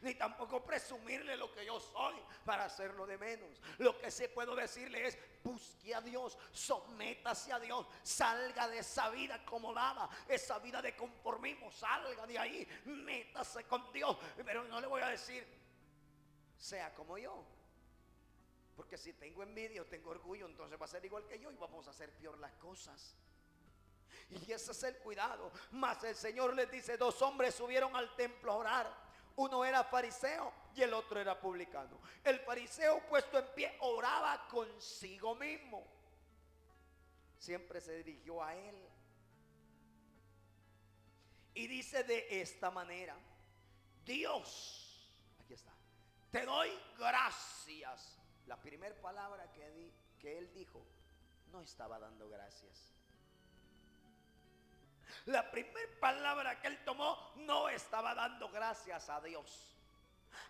ni 0.02 0.14
tampoco 0.14 0.64
presumirle 0.64 1.36
lo 1.36 1.52
que 1.52 1.64
yo 1.64 1.78
soy 1.80 2.14
para 2.44 2.64
hacerlo 2.64 3.06
de 3.06 3.18
menos. 3.18 3.60
Lo 3.78 3.98
que 3.98 4.10
sí 4.10 4.28
puedo 4.28 4.54
decirle 4.54 5.06
es, 5.06 5.18
busque 5.42 5.94
a 5.94 6.00
Dios, 6.00 6.38
sométase 6.52 7.52
a 7.52 7.60
Dios, 7.60 7.86
salga 8.02 8.68
de 8.68 8.78
esa 8.78 9.10
vida 9.10 9.36
acomodada, 9.36 10.08
esa 10.28 10.58
vida 10.58 10.82
de 10.82 10.96
conformismo, 10.96 11.70
salga 11.70 12.26
de 12.26 12.38
ahí, 12.38 12.68
métase 12.86 13.64
con 13.64 13.92
Dios. 13.92 14.16
Pero 14.44 14.64
no 14.64 14.80
le 14.80 14.86
voy 14.86 15.02
a 15.02 15.08
decir, 15.08 15.46
sea 16.58 16.94
como 16.94 17.18
yo. 17.18 17.44
Porque 18.76 18.98
si 18.98 19.14
tengo 19.14 19.42
envidia 19.42 19.80
o 19.82 19.86
tengo 19.86 20.10
orgullo, 20.10 20.46
entonces 20.46 20.78
va 20.80 20.84
a 20.84 20.88
ser 20.88 21.04
igual 21.04 21.26
que 21.26 21.38
yo 21.38 21.50
y 21.50 21.56
vamos 21.56 21.86
a 21.86 21.90
hacer 21.90 22.12
peor 22.12 22.38
las 22.38 22.52
cosas. 22.54 23.16
Y 24.28 24.52
ese 24.52 24.72
es 24.72 24.82
el 24.82 24.96
cuidado. 24.98 25.50
Mas 25.70 26.02
el 26.04 26.14
Señor 26.14 26.54
les 26.54 26.70
dice, 26.70 26.96
dos 26.96 27.22
hombres 27.22 27.54
subieron 27.54 27.94
al 27.96 28.14
templo 28.16 28.52
a 28.52 28.56
orar 28.56 29.05
uno 29.36 29.64
era 29.64 29.84
fariseo 29.84 30.52
y 30.74 30.82
el 30.82 30.92
otro 30.94 31.20
era 31.20 31.38
publicano. 31.38 32.00
El 32.24 32.40
fariseo 32.40 33.06
puesto 33.08 33.38
en 33.38 33.46
pie 33.54 33.76
oraba 33.80 34.46
consigo 34.48 35.34
mismo. 35.34 35.86
Siempre 37.38 37.80
se 37.80 37.96
dirigió 37.98 38.42
a 38.42 38.54
él. 38.54 38.76
Y 41.54 41.66
dice 41.66 42.04
de 42.04 42.40
esta 42.40 42.70
manera, 42.70 43.16
Dios, 44.04 45.10
aquí 45.42 45.54
está, 45.54 45.72
te 46.30 46.44
doy 46.44 46.70
gracias. 46.98 48.18
La 48.46 48.60
primera 48.60 48.94
palabra 49.00 49.50
que, 49.52 49.92
que 50.18 50.38
él 50.38 50.52
dijo, 50.52 50.84
no 51.50 51.62
estaba 51.62 51.98
dando 51.98 52.28
gracias. 52.28 52.95
La 55.24 55.50
primera 55.50 55.88
palabra 56.00 56.60
que 56.60 56.68
él 56.68 56.84
tomó 56.84 57.32
no 57.36 57.68
estaba 57.68 58.14
dando 58.14 58.48
gracias 58.50 59.08
a 59.08 59.20
Dios. 59.20 59.72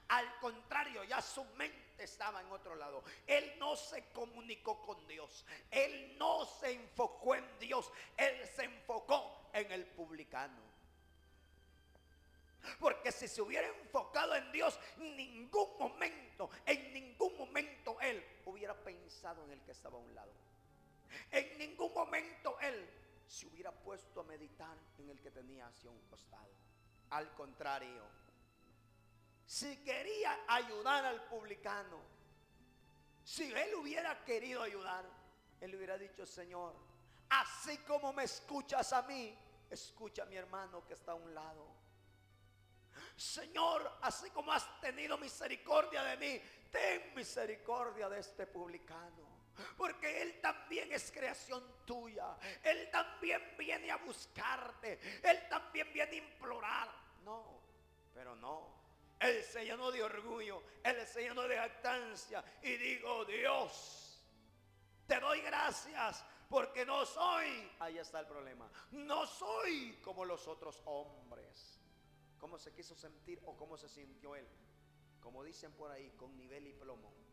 Al 0.09 0.39
contrario, 0.39 1.05
ya 1.05 1.23
su 1.23 1.45
mente 1.57 2.05
estaba 2.05 2.41
en 2.41 2.51
otro 2.53 2.75
lado. 2.75 3.03
Él 3.27 3.55
no 3.59 3.77
se 3.77 4.09
comunicó 4.11 4.81
con 4.83 5.07
Dios. 5.07 5.45
Él 5.71 6.17
no 6.19 6.45
se 6.45 6.73
enfocó 6.73 7.35
en 7.35 7.59
Dios. 7.59 7.91
Él 8.17 8.47
se 8.55 8.65
enfocó 8.65 9.49
en 9.53 9.71
el 9.73 9.87
publicano. 9.87 10.77
Porque 12.79 13.13
si 13.13 13.29
se 13.29 13.43
hubiera 13.43 13.69
enfocado 13.69 14.35
en 14.35 14.51
Dios, 14.53 14.79
ningún 14.99 15.79
momento, 15.79 16.51
en 16.65 16.93
ningún 16.93 17.37
momento 17.39 17.97
él 18.01 18.25
hubiera 18.45 18.75
pensado 18.75 19.45
en 19.45 19.53
el 19.53 19.61
que 19.63 19.73
estaba 19.73 19.97
a 19.97 20.01
un 20.01 20.15
lado. 20.15 20.33
En 21.31 21.59
ningún 21.59 21.93
momento 21.95 22.59
él 22.61 22.89
se 23.27 23.47
hubiera 23.47 23.73
puesto 23.73 24.21
a 24.21 24.25
meditar 24.25 24.77
en 24.99 25.11
el 25.11 25.21
que 25.21 25.31
tenía 25.31 25.67
hacia 25.67 25.91
un 25.91 26.01
costado. 26.03 26.51
Al 27.11 27.33
contrario, 27.35 28.05
si 29.47 29.77
quería 29.79 30.41
ayudar 30.49 31.05
al 31.05 31.23
publicano, 31.25 32.01
si 33.25 33.53
él 33.53 33.75
hubiera 33.75 34.25
querido 34.25 34.63
ayudar, 34.63 35.05
él 35.61 35.75
hubiera 35.75 35.97
dicho, 35.99 36.27
Señor, 36.27 36.75
así 37.31 37.79
como 37.79 38.13
me 38.13 38.25
escuchas 38.25 38.93
a 38.93 39.03
mí, 39.03 39.37
escucha 39.71 40.23
a 40.23 40.27
mi 40.27 40.37
hermano 40.37 40.87
que 40.87 40.95
está 40.95 41.13
a 41.13 41.17
un 41.17 41.35
lado. 41.35 41.67
Señor, 43.17 43.99
así 44.03 44.31
como 44.31 44.53
has 44.53 44.81
tenido 44.81 45.17
misericordia 45.19 46.03
de 46.03 46.17
mí, 46.17 46.43
ten 46.71 47.15
misericordia 47.15 48.09
de 48.09 48.21
este 48.21 48.47
publicano. 48.47 49.26
Porque 49.77 50.23
Él 50.23 50.41
también 50.41 50.93
es 50.93 51.11
creación 51.11 51.63
tuya. 51.85 52.37
Él 52.63 52.91
también 52.91 53.43
viene 53.59 53.91
a 53.91 53.97
buscarte. 53.97 54.99
Él 55.23 55.49
también 55.49 55.93
viene 55.93 56.13
a 56.13 56.17
implorar. 56.17 56.89
No, 57.25 57.61
pero 58.15 58.35
no. 58.37 58.75
Él 59.19 59.43
se 59.43 59.65
llenó 59.65 59.91
de 59.91 60.03
orgullo. 60.03 60.63
Él 60.83 61.07
se 61.07 61.23
llenó 61.23 61.43
de 61.43 61.57
jactancia. 61.57 62.45
Y 62.63 62.77
digo, 62.77 63.25
Dios, 63.25 64.23
te 65.07 65.19
doy 65.21 65.41
gracias 65.41 66.25
porque 66.49 66.85
no 66.85 67.05
soy. 67.07 67.71
Ahí 67.81 67.99
está 67.99 68.21
el 68.21 68.27
problema. 68.27 68.71
No 68.93 69.27
soy 69.27 69.99
como 70.03 70.25
los 70.25 70.47
otros 70.47 70.83
hombres. 70.85 71.81
¿Cómo 72.39 72.59
se 72.59 72.73
quiso 72.73 72.95
sentir 72.95 73.41
o 73.47 73.57
cómo 73.57 73.77
se 73.77 73.89
sintió 73.89 74.37
él? 74.37 74.47
Como 75.21 75.43
dicen 75.43 75.73
por 75.73 75.91
ahí, 75.91 76.11
con 76.11 76.37
nivel 76.37 76.67
y 76.67 76.73
plomo 76.73 77.26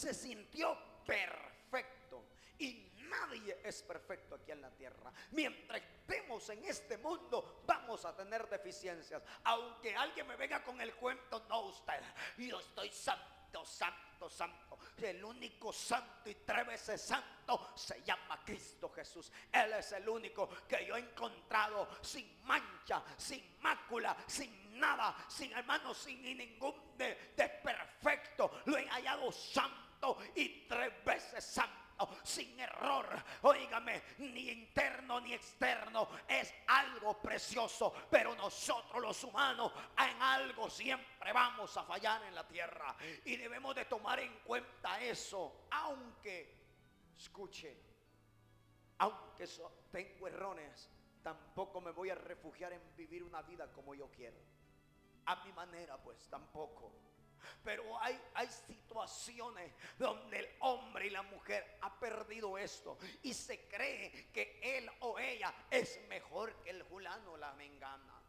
se 0.00 0.14
sintió 0.14 0.76
perfecto. 1.04 2.24
Y 2.58 2.92
nadie 3.08 3.60
es 3.64 3.82
perfecto 3.82 4.34
aquí 4.34 4.52
en 4.52 4.62
la 4.62 4.70
tierra. 4.70 5.12
Mientras 5.32 5.80
estemos 5.80 6.48
en 6.50 6.64
este 6.64 6.98
mundo, 6.98 7.62
vamos 7.66 8.04
a 8.04 8.16
tener 8.16 8.48
deficiencias. 8.48 9.22
Aunque 9.44 9.94
alguien 9.94 10.26
me 10.26 10.36
venga 10.36 10.62
con 10.62 10.80
el 10.80 10.94
cuento, 10.94 11.44
no 11.48 11.60
usted. 11.66 12.00
Yo 12.38 12.60
estoy 12.60 12.90
santo, 12.90 13.64
santo, 13.64 14.28
santo. 14.28 14.78
El 14.98 15.24
único 15.24 15.72
santo 15.72 16.28
y 16.28 16.34
tres 16.34 16.66
veces 16.66 17.00
santo 17.00 17.72
se 17.74 18.02
llama 18.02 18.42
Cristo 18.44 18.90
Jesús. 18.90 19.32
Él 19.52 19.72
es 19.74 19.92
el 19.92 20.08
único 20.08 20.48
que 20.68 20.86
yo 20.86 20.96
he 20.96 21.00
encontrado 21.00 21.88
sin 22.02 22.42
mancha, 22.44 23.02
sin 23.16 23.58
mácula, 23.60 24.16
sin 24.26 24.78
nada, 24.78 25.16
sin 25.28 25.52
hermano, 25.52 25.94
sin 25.94 26.22
ningún 26.22 26.74
desperfecto. 26.96 28.62
Lo 28.66 28.76
he 28.76 28.86
hallado 28.88 29.32
santo 29.32 29.89
y 30.34 30.66
tres 30.66 31.04
veces 31.04 31.44
santo 31.44 31.80
sin 32.22 32.58
error. 32.58 33.06
Óigame, 33.42 34.02
ni 34.18 34.50
interno 34.50 35.20
ni 35.20 35.34
externo. 35.34 36.08
Es 36.28 36.52
algo 36.66 37.20
precioso. 37.20 37.92
Pero 38.10 38.34
nosotros 38.34 39.02
los 39.02 39.24
humanos 39.24 39.72
en 39.98 40.22
algo 40.22 40.70
siempre 40.70 41.32
vamos 41.32 41.76
a 41.76 41.84
fallar 41.84 42.22
en 42.24 42.34
la 42.34 42.46
tierra. 42.46 42.96
Y 43.24 43.36
debemos 43.36 43.74
de 43.74 43.84
tomar 43.84 44.20
en 44.20 44.38
cuenta 44.40 45.00
eso. 45.02 45.66
Aunque, 45.70 47.12
escuche, 47.16 47.76
aunque 48.98 49.46
tengo 49.90 50.28
errores, 50.28 50.88
tampoco 51.22 51.80
me 51.80 51.90
voy 51.90 52.10
a 52.10 52.14
refugiar 52.14 52.72
en 52.72 52.96
vivir 52.96 53.22
una 53.22 53.42
vida 53.42 53.70
como 53.72 53.94
yo 53.94 54.10
quiero. 54.10 54.38
A 55.26 55.44
mi 55.44 55.52
manera, 55.52 55.96
pues 55.98 56.28
tampoco. 56.28 57.09
Pero 57.64 57.98
hay, 58.00 58.20
hay 58.34 58.48
situaciones 58.48 59.72
donde 59.98 60.38
el 60.38 60.48
hombre 60.60 61.06
y 61.06 61.10
la 61.10 61.22
mujer 61.22 61.78
ha 61.82 61.98
perdido 61.98 62.56
esto 62.58 62.98
y 63.22 63.34
se 63.34 63.68
cree 63.68 64.30
que 64.32 64.58
él 64.62 64.90
o 65.00 65.18
ella 65.18 65.54
es 65.70 66.00
mejor 66.08 66.54
que 66.62 66.70
el 66.70 66.84
fulano 66.84 67.32
o 67.32 67.36
la 67.36 67.52
mengana. 67.54 68.20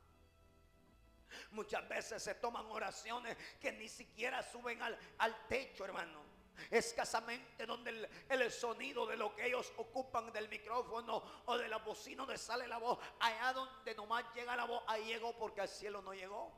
Muchas 1.51 1.87
veces 1.87 2.21
se 2.21 2.35
toman 2.35 2.65
oraciones 2.65 3.37
que 3.59 3.71
ni 3.71 3.87
siquiera 3.87 4.43
suben 4.43 4.81
al, 4.81 4.97
al 5.19 5.47
techo, 5.47 5.85
hermano 5.85 6.31
escasamente 6.69 7.65
donde 7.65 7.89
el, 7.89 8.09
el, 8.29 8.51
sonido 8.51 9.05
de 9.07 9.17
lo 9.17 9.33
que 9.35 9.47
ellos 9.47 9.71
ocupan 9.77 10.31
del 10.31 10.47
micrófono 10.49 11.23
o 11.45 11.57
de 11.57 11.67
la 11.67 11.77
bocina 11.77 12.23
donde 12.23 12.37
sale 12.37 12.67
la 12.67 12.77
voz, 12.77 12.99
allá 13.19 13.53
donde 13.53 13.95
nomás 13.95 14.25
llega 14.35 14.55
la 14.55 14.65
voz, 14.65 14.83
ahí 14.87 15.05
llegó 15.05 15.35
porque 15.37 15.61
al 15.61 15.69
cielo 15.69 16.01
no 16.01 16.13
llegó. 16.13 16.51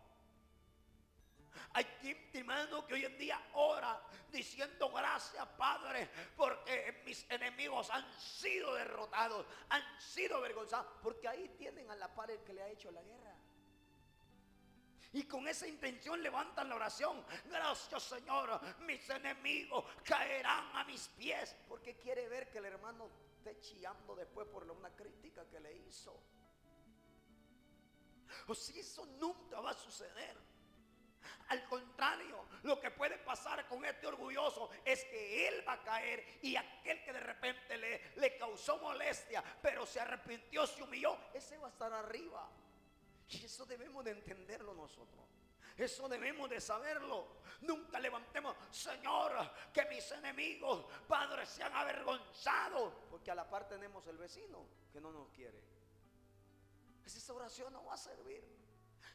Hay 1.74 1.86
gente, 2.02 2.40
hermano, 2.40 2.86
que 2.86 2.94
hoy 2.94 3.06
en 3.06 3.18
día 3.18 3.42
ora 3.54 4.02
diciendo 4.32 4.92
gracias, 4.92 5.46
Padre, 5.58 6.10
porque 6.36 7.02
mis 7.06 7.30
enemigos 7.30 7.90
han 7.90 8.06
sido 8.20 8.74
derrotados, 8.74 9.46
han 9.70 9.84
sido 10.00 10.38
avergonzados, 10.38 10.88
porque 11.02 11.28
ahí 11.28 11.50
tienen 11.58 11.90
a 11.92 11.96
la 11.96 12.14
par 12.14 12.32
el 12.32 12.40
que 12.44 12.54
le 12.54 12.62
ha 12.64 12.68
hecho 12.68 12.92
la 12.92 13.02
guerra. 13.02 13.36
Y 15.14 15.24
con 15.26 15.48
esa 15.48 15.68
intención 15.68 16.24
levantan 16.24 16.70
la 16.70 16.76
oración. 16.76 17.24
Gracias 17.46 18.02
Señor, 18.02 18.60
mis 18.80 19.08
enemigos 19.12 19.86
caerán 20.04 20.76
a 20.76 20.84
mis 20.86 21.08
pies. 21.10 21.56
Porque 21.68 21.96
quiere 21.98 22.28
ver 22.28 22.50
que 22.50 22.58
el 22.58 22.66
hermano 22.66 23.10
esté 23.38 23.60
chillando 23.60 24.16
después 24.16 24.48
por 24.48 24.70
una 24.70 24.90
crítica 24.96 25.48
que 25.48 25.60
le 25.60 25.72
hizo. 25.72 26.20
O 28.48 28.56
si 28.56 28.80
eso 28.80 29.06
nunca 29.06 29.60
va 29.60 29.70
a 29.70 29.76
suceder. 29.76 30.36
Al 31.50 31.64
contrario, 31.66 32.46
lo 32.64 32.80
que 32.80 32.92
puede 32.92 33.18
pasar 33.18 33.68
con 33.68 33.84
este 33.86 34.08
orgulloso 34.08 34.70
es 34.84 35.04
que 35.06 35.48
él 35.48 35.68
va 35.68 35.74
a 35.74 35.84
caer 35.84 36.40
y 36.42 36.56
aquel 36.56 37.04
que 37.04 37.14
de 37.14 37.20
repente 37.20 37.78
le, 37.78 38.14
le 38.16 38.38
causó 38.38 38.78
molestia, 38.78 39.44
pero 39.62 39.86
se 39.86 40.00
arrepintió, 40.00 40.66
se 40.66 40.84
humilló, 40.84 41.18
ese 41.34 41.58
va 41.58 41.68
a 41.68 41.72
estar 41.72 41.94
arriba. 41.94 42.50
Y 43.30 43.46
eso 43.46 43.66
debemos 43.66 44.04
de 44.04 44.12
entenderlo 44.12 44.74
nosotros. 44.74 45.24
Eso 45.76 46.08
debemos 46.08 46.50
de 46.50 46.62
saberlo. 46.62 47.28
Nunca 47.62 48.00
levantemos, 48.00 48.56
Señor, 48.70 49.32
que 49.74 49.86
mis 49.86 50.12
enemigos, 50.12 50.86
padres, 51.08 51.50
sean 51.50 51.74
avergonzados. 51.74 52.94
Porque 53.10 53.32
a 53.32 53.36
la 53.36 53.50
par 53.50 53.68
tenemos 53.68 54.06
el 54.08 54.18
vecino 54.18 54.66
que 54.92 55.02
no 55.02 55.12
nos 55.12 55.30
quiere. 55.30 55.60
Esa 57.06 57.34
oración 57.34 57.74
no 57.74 57.86
va 57.86 57.96
a 57.96 57.98
servir. 57.98 58.44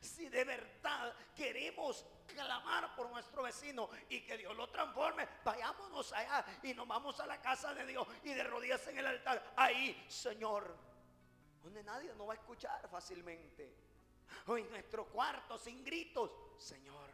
Si 0.00 0.28
de 0.28 0.44
verdad 0.44 1.14
queremos 1.34 2.04
clamar 2.26 2.94
por 2.94 3.10
nuestro 3.10 3.42
vecino 3.42 3.88
y 4.08 4.20
que 4.20 4.36
Dios 4.36 4.56
lo 4.56 4.68
transforme, 4.68 5.26
vayámonos 5.44 6.12
allá 6.12 6.44
y 6.62 6.74
nos 6.74 6.86
vamos 6.86 7.18
a 7.20 7.26
la 7.26 7.40
casa 7.40 7.74
de 7.74 7.86
Dios 7.86 8.06
y 8.22 8.32
de 8.34 8.44
rodillas 8.44 8.86
en 8.88 8.98
el 8.98 9.06
altar. 9.06 9.54
Ahí, 9.56 10.06
Señor, 10.08 10.76
donde 11.62 11.82
nadie 11.82 12.14
nos 12.14 12.28
va 12.28 12.32
a 12.32 12.36
escuchar 12.36 12.88
fácilmente 12.88 13.74
o 14.46 14.56
en 14.56 14.70
nuestro 14.70 15.06
cuarto 15.06 15.58
sin 15.58 15.84
gritos. 15.84 16.30
Señor, 16.58 17.10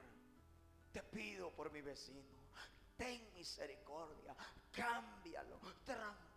te 0.92 1.02
pido 1.02 1.50
por 1.50 1.70
mi 1.70 1.80
vecino. 1.80 2.44
Ten 2.96 3.32
misericordia, 3.34 4.36
cámbialo, 4.70 5.58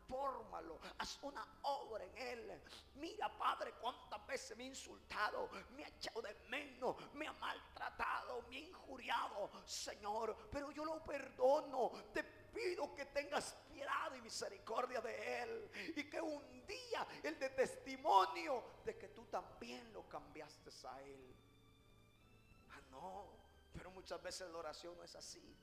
transfórmalo, 0.07 0.79
haz 0.97 1.19
una 1.21 1.45
obra 1.63 2.03
en 2.05 2.17
él. 2.17 2.61
Mira, 2.95 3.35
Padre, 3.37 3.73
cuántas 3.79 4.25
veces 4.25 4.57
me 4.57 4.63
ha 4.63 4.67
insultado, 4.67 5.49
me 5.75 5.83
ha 5.83 5.87
echado 5.87 6.21
de 6.21 6.33
menos, 6.49 6.95
me 7.13 7.27
ha 7.27 7.33
maltratado, 7.33 8.43
me 8.49 8.57
ha 8.57 8.59
injuriado, 8.59 9.51
Señor, 9.65 10.35
pero 10.51 10.71
yo 10.71 10.85
lo 10.85 11.03
perdono. 11.03 11.91
Te 12.13 12.23
pido 12.23 12.93
que 12.95 13.05
tengas 13.05 13.55
piedad 13.71 14.13
y 14.15 14.21
misericordia 14.21 15.01
de 15.01 15.43
él 15.43 15.71
y 15.95 16.09
que 16.09 16.21
un 16.21 16.65
día 16.65 17.07
el 17.23 17.37
de 17.37 17.49
testimonio 17.49 18.63
de 18.83 18.97
que 18.97 19.09
tú 19.09 19.25
también 19.25 19.91
lo 19.93 20.07
cambiaste 20.07 20.71
a 20.87 21.01
él. 21.01 21.35
Ah, 22.71 22.81
no, 22.89 23.27
pero 23.73 23.91
muchas 23.91 24.21
veces 24.21 24.49
la 24.49 24.57
oración 24.57 24.97
no 24.97 25.03
es 25.03 25.15
así. 25.15 25.55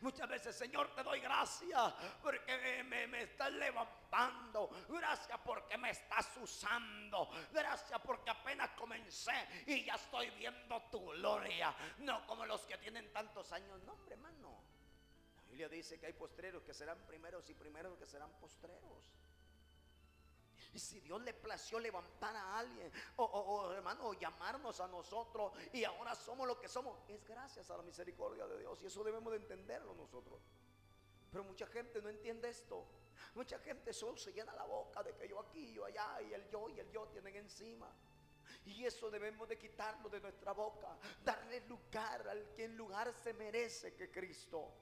Muchas 0.00 0.28
veces, 0.28 0.56
Señor, 0.56 0.94
te 0.94 1.02
doy 1.02 1.20
gracias 1.20 1.94
porque 2.22 2.84
me, 2.84 3.06
me, 3.06 3.22
estás 3.22 3.52
levantando. 3.52 4.70
Gracias 4.88 5.38
porque 5.44 5.76
me 5.78 5.90
estás 5.90 6.28
usando. 6.40 7.30
Gracias 7.52 8.00
porque 8.00 8.30
apenas 8.30 8.70
comencé 8.70 9.64
y 9.66 9.84
ya 9.84 9.94
estoy 9.94 10.30
viendo 10.30 10.82
tu 10.90 11.10
gloria. 11.10 11.74
No 11.98 12.26
como 12.26 12.46
los 12.46 12.62
que 12.62 12.78
tienen 12.78 13.12
tantos 13.12 13.52
años. 13.52 13.82
No, 13.84 13.92
hombre, 13.92 14.14
hermano. 14.14 14.62
La 15.36 15.42
Biblia 15.44 15.68
dice 15.68 15.98
que 15.98 16.06
hay 16.06 16.12
postreros 16.12 16.62
que 16.62 16.74
serán 16.74 16.98
primeros 17.06 17.48
y 17.50 17.54
primeros 17.54 17.98
que 17.98 18.06
serán 18.06 18.30
postreros. 18.40 19.12
Si 20.74 21.00
Dios 21.00 21.20
le 21.22 21.34
plació 21.34 21.78
levantar 21.78 22.34
a 22.36 22.58
alguien, 22.58 22.92
o, 23.16 23.72
hermano, 23.72 24.12
llamarnos 24.14 24.80
a 24.80 24.86
nosotros, 24.86 25.52
y 25.72 25.84
ahora 25.84 26.14
somos 26.14 26.46
lo 26.46 26.58
que 26.58 26.68
somos, 26.68 26.98
es 27.08 27.24
gracias 27.26 27.70
a 27.70 27.76
la 27.76 27.82
misericordia 27.82 28.46
de 28.46 28.58
Dios. 28.58 28.80
Y 28.82 28.86
eso 28.86 29.02
debemos 29.02 29.32
de 29.32 29.38
entenderlo 29.38 29.94
nosotros. 29.94 30.40
Pero 31.30 31.44
mucha 31.44 31.66
gente 31.66 32.00
no 32.00 32.08
entiende 32.08 32.48
esto. 32.48 32.86
Mucha 33.34 33.58
gente 33.58 33.92
solo 33.92 34.16
se 34.16 34.32
llena 34.32 34.54
la 34.54 34.64
boca 34.64 35.02
de 35.02 35.14
que 35.14 35.28
yo 35.28 35.38
aquí, 35.40 35.72
yo 35.72 35.84
allá, 35.84 36.20
y 36.22 36.32
el 36.32 36.48
yo 36.48 36.68
y 36.68 36.80
el 36.80 36.90
yo 36.90 37.06
tienen 37.08 37.36
encima. 37.36 37.92
Y 38.64 38.84
eso 38.84 39.10
debemos 39.10 39.48
de 39.48 39.58
quitarlo 39.58 40.08
de 40.08 40.20
nuestra 40.20 40.52
boca, 40.52 40.98
darle 41.24 41.60
lugar 41.66 42.28
al 42.28 42.52
que 42.52 42.64
en 42.64 42.76
lugar 42.76 43.12
se 43.12 43.32
merece 43.32 43.94
que 43.94 44.10
Cristo. 44.10 44.72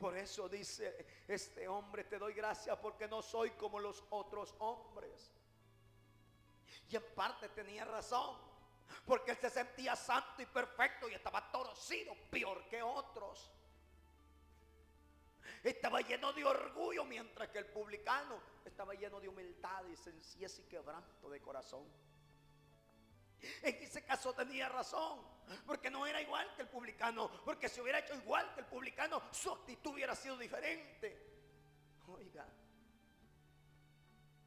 Por 0.00 0.16
eso 0.16 0.48
dice 0.48 1.24
este 1.28 1.68
hombre, 1.68 2.04
te 2.04 2.18
doy 2.18 2.32
gracias 2.32 2.74
porque 2.78 3.06
no 3.06 3.20
soy 3.20 3.50
como 3.50 3.78
los 3.78 4.02
otros 4.08 4.54
hombres. 4.58 5.30
Y 6.88 6.96
en 6.96 7.04
parte 7.14 7.50
tenía 7.50 7.84
razón, 7.84 8.34
porque 9.04 9.32
él 9.32 9.36
se 9.36 9.50
sentía 9.50 9.94
santo 9.94 10.40
y 10.40 10.46
perfecto 10.46 11.06
y 11.06 11.12
estaba 11.12 11.52
torcido, 11.52 12.14
peor 12.30 12.66
que 12.70 12.82
otros. 12.82 13.52
Estaba 15.62 16.00
lleno 16.00 16.32
de 16.32 16.46
orgullo, 16.46 17.04
mientras 17.04 17.50
que 17.50 17.58
el 17.58 17.66
publicano 17.66 18.40
estaba 18.64 18.94
lleno 18.94 19.20
de 19.20 19.28
humildad 19.28 19.84
y 19.84 19.96
sencillez 19.96 20.60
y 20.60 20.62
quebranto 20.62 21.28
de 21.28 21.42
corazón. 21.42 21.86
En 23.62 23.74
ese 23.82 24.02
tenía 24.34 24.68
razón, 24.68 25.20
porque 25.66 25.90
no 25.90 26.06
era 26.06 26.20
igual 26.20 26.54
que 26.54 26.62
el 26.62 26.68
publicano, 26.68 27.30
porque 27.44 27.68
si 27.68 27.80
hubiera 27.80 27.98
hecho 27.98 28.14
igual 28.14 28.52
que 28.54 28.60
el 28.60 28.66
publicano, 28.66 29.22
su 29.32 29.50
actitud 29.50 29.92
hubiera 29.92 30.14
sido 30.14 30.36
diferente. 30.36 31.26
Oiga, 32.08 32.46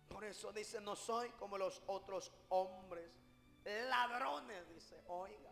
por 0.07 0.23
eso 0.23 0.53
dice, 0.53 0.79
no 0.79 0.95
soy 0.95 1.29
como 1.31 1.57
los 1.57 1.81
otros 1.87 2.31
hombres, 2.49 3.09
ladrones, 3.65 4.69
dice, 4.69 5.01
oiga. 5.07 5.51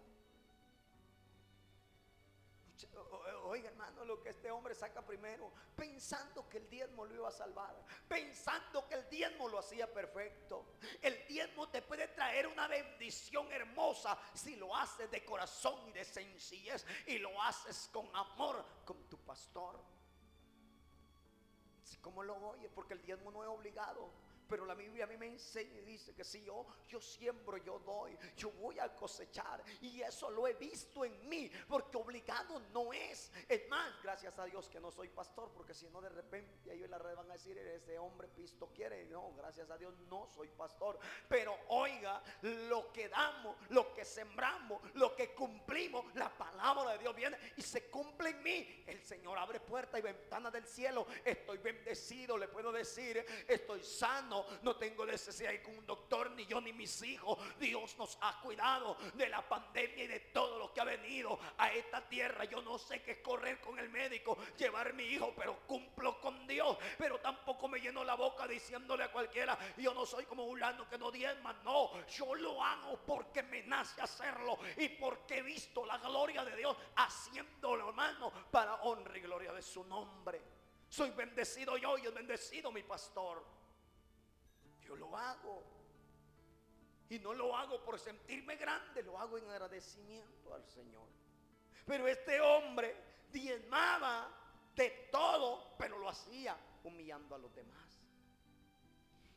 Oiga, 3.43 3.69
hermano, 3.69 4.05
lo 4.05 4.21
que 4.21 4.29
este 4.29 4.49
hombre 4.49 4.73
saca 4.75 5.01
primero, 5.01 5.51
pensando 5.75 6.47
que 6.47 6.57
el 6.57 6.69
diezmo 6.69 7.05
lo 7.05 7.13
iba 7.15 7.27
a 7.27 7.31
salvar, 7.31 7.75
pensando 8.07 8.87
que 8.87 8.95
el 8.95 9.09
diezmo 9.09 9.49
lo 9.49 9.59
hacía 9.59 9.91
perfecto. 9.91 10.77
El 11.01 11.27
diezmo 11.27 11.69
te 11.69 11.81
puede 11.81 12.07
traer 12.09 12.47
una 12.47 12.67
bendición 12.67 13.51
hermosa 13.51 14.17
si 14.33 14.55
lo 14.55 14.75
haces 14.75 15.09
de 15.11 15.25
corazón 15.25 15.89
y 15.89 15.91
de 15.91 16.05
sencillez 16.05 16.85
y 17.07 17.17
lo 17.17 17.41
haces 17.41 17.89
con 17.91 18.09
amor 18.15 18.65
con 18.85 19.09
tu 19.09 19.17
pastor. 19.17 19.79
¿Cómo 22.01 22.23
lo 22.23 22.35
oye? 22.35 22.69
Porque 22.69 22.93
el 22.93 23.01
diezmo 23.03 23.31
no 23.31 23.43
es 23.43 23.49
obligado. 23.49 24.09
Pero 24.51 24.65
la 24.65 24.75
Biblia 24.75 25.05
a 25.05 25.07
mí 25.07 25.15
me 25.15 25.27
enseña 25.27 25.79
y 25.79 25.85
dice 25.85 26.13
que 26.13 26.25
si 26.25 26.43
yo, 26.43 26.65
yo 26.85 26.99
siembro, 26.99 27.55
yo 27.55 27.79
doy, 27.79 28.17
yo 28.35 28.51
voy 28.51 28.77
a 28.79 28.93
cosechar. 28.93 29.63
Y 29.79 30.01
eso 30.01 30.29
lo 30.29 30.45
he 30.45 30.55
visto 30.55 31.05
en 31.05 31.29
mí, 31.29 31.49
porque 31.69 31.95
obligado 31.95 32.59
no 32.73 32.91
es. 32.91 33.31
Es 33.47 33.69
más, 33.69 33.93
gracias 34.03 34.37
a 34.37 34.43
Dios 34.43 34.67
que 34.67 34.81
no 34.81 34.91
soy 34.91 35.07
pastor, 35.07 35.53
porque 35.53 35.73
si 35.73 35.87
no 35.87 36.01
de 36.01 36.09
repente 36.09 36.73
ellos 36.73 36.83
en 36.83 36.91
la 36.91 36.97
red 36.97 37.15
van 37.15 37.29
a 37.29 37.35
decir, 37.35 37.57
ese 37.57 37.97
hombre 37.97 38.27
pisto 38.27 38.67
quiere. 38.75 39.05
No, 39.05 39.33
gracias 39.37 39.69
a 39.71 39.77
Dios 39.77 39.93
no 40.09 40.27
soy 40.27 40.49
pastor. 40.49 40.99
Pero 41.29 41.57
oiga, 41.69 42.21
lo 42.41 42.91
que 42.91 43.07
damos, 43.07 43.55
lo 43.69 43.93
que 43.93 44.03
sembramos, 44.03 44.81
lo 44.95 45.15
que 45.15 45.33
cumplimos, 45.33 46.13
la 46.15 46.29
palabra 46.29 46.91
de 46.91 46.97
Dios 46.97 47.15
viene 47.15 47.37
y 47.55 47.61
se 47.61 47.89
cumple 47.89 48.31
en 48.31 48.43
mí. 48.43 48.83
El 48.85 49.01
Señor 49.01 49.37
abre 49.37 49.61
puertas 49.61 49.97
y 49.97 50.03
ventanas 50.03 50.51
del 50.51 50.65
cielo. 50.65 51.07
Estoy 51.23 51.57
bendecido, 51.59 52.37
le 52.37 52.49
puedo 52.49 52.73
decir, 52.73 53.25
estoy 53.47 53.81
sano 53.81 54.40
no 54.61 54.75
tengo 54.75 55.05
necesidad 55.05 55.51
de 55.51 55.63
un 55.65 55.85
doctor, 55.85 56.31
ni 56.31 56.45
yo 56.45 56.61
ni 56.61 56.73
mis 56.73 57.01
hijos. 57.03 57.37
Dios 57.59 57.97
nos 57.97 58.17
ha 58.21 58.39
cuidado 58.41 58.97
de 59.13 59.29
la 59.29 59.47
pandemia 59.47 60.03
y 60.03 60.07
de 60.07 60.19
todo 60.19 60.57
lo 60.57 60.73
que 60.73 60.81
ha 60.81 60.85
venido 60.85 61.39
a 61.57 61.71
esta 61.71 62.07
tierra. 62.07 62.45
Yo 62.45 62.61
no 62.61 62.77
sé 62.77 63.01
qué 63.01 63.11
es 63.11 63.17
correr 63.19 63.59
con 63.59 63.77
el 63.79 63.89
médico, 63.89 64.37
llevar 64.57 64.93
mi 64.93 65.03
hijo, 65.03 65.33
pero 65.35 65.59
cumplo 65.67 66.19
con 66.19 66.47
Dios. 66.47 66.77
Pero 66.97 67.19
tampoco 67.19 67.67
me 67.67 67.79
lleno 67.79 68.03
la 68.03 68.15
boca 68.15 68.47
diciéndole 68.47 69.03
a 69.03 69.11
cualquiera, 69.11 69.57
yo 69.77 69.93
no 69.93 70.05
soy 70.05 70.25
como 70.25 70.45
un 70.45 70.59
lano 70.59 70.87
que 70.89 70.97
no 70.97 71.11
diezma. 71.11 71.53
No, 71.63 72.05
yo 72.07 72.35
lo 72.35 72.63
hago 72.63 72.97
porque 73.05 73.43
me 73.43 73.63
nace 73.63 74.01
hacerlo 74.01 74.57
y 74.77 74.89
porque 74.89 75.39
he 75.39 75.41
visto 75.41 75.85
la 75.85 75.97
gloria 75.97 76.43
de 76.43 76.55
Dios 76.55 76.75
haciéndolo, 76.95 77.89
hermano, 77.89 78.31
para 78.51 78.75
honra 78.83 79.17
y 79.17 79.21
gloria 79.21 79.53
de 79.53 79.61
su 79.61 79.83
nombre. 79.83 80.41
Soy 80.89 81.11
bendecido 81.11 81.77
yo 81.77 81.97
y 81.97 82.05
es 82.05 82.13
bendecido 82.13 82.71
mi 82.71 82.83
pastor 82.83 83.60
lo 84.95 85.15
hago. 85.17 85.63
Y 87.09 87.19
no 87.19 87.33
lo 87.33 87.55
hago 87.55 87.83
por 87.83 87.99
sentirme 87.99 88.55
grande, 88.55 89.03
lo 89.03 89.19
hago 89.19 89.37
en 89.37 89.49
agradecimiento 89.49 90.53
al 90.53 90.65
Señor. 90.65 91.07
Pero 91.85 92.07
este 92.07 92.39
hombre 92.39 92.95
diezmaba 93.31 94.29
de 94.75 95.09
todo, 95.11 95.75
pero 95.77 95.97
lo 95.97 96.09
hacía 96.09 96.57
humillando 96.83 97.35
a 97.35 97.37
los 97.37 97.53
demás. 97.53 98.01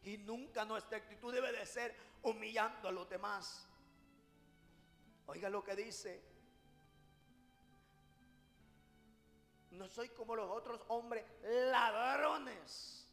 Y 0.05 0.19
nunca 0.19 0.64
nuestra 0.64 0.99
actitud 0.99 1.33
debe 1.33 1.51
de 1.51 1.67
ser 1.67 1.97
humillando 2.23 2.88
a 2.88 2.93
los 2.93 3.09
demás. 3.09 3.67
Oiga 5.27 5.49
lo 5.49 5.64
que 5.64 5.75
dice. 5.75 6.23
No 9.71 9.88
soy 9.88 10.11
como 10.11 10.37
los 10.37 10.51
otros 10.51 10.81
hombres 10.88 11.25
ladrones. 11.43 13.04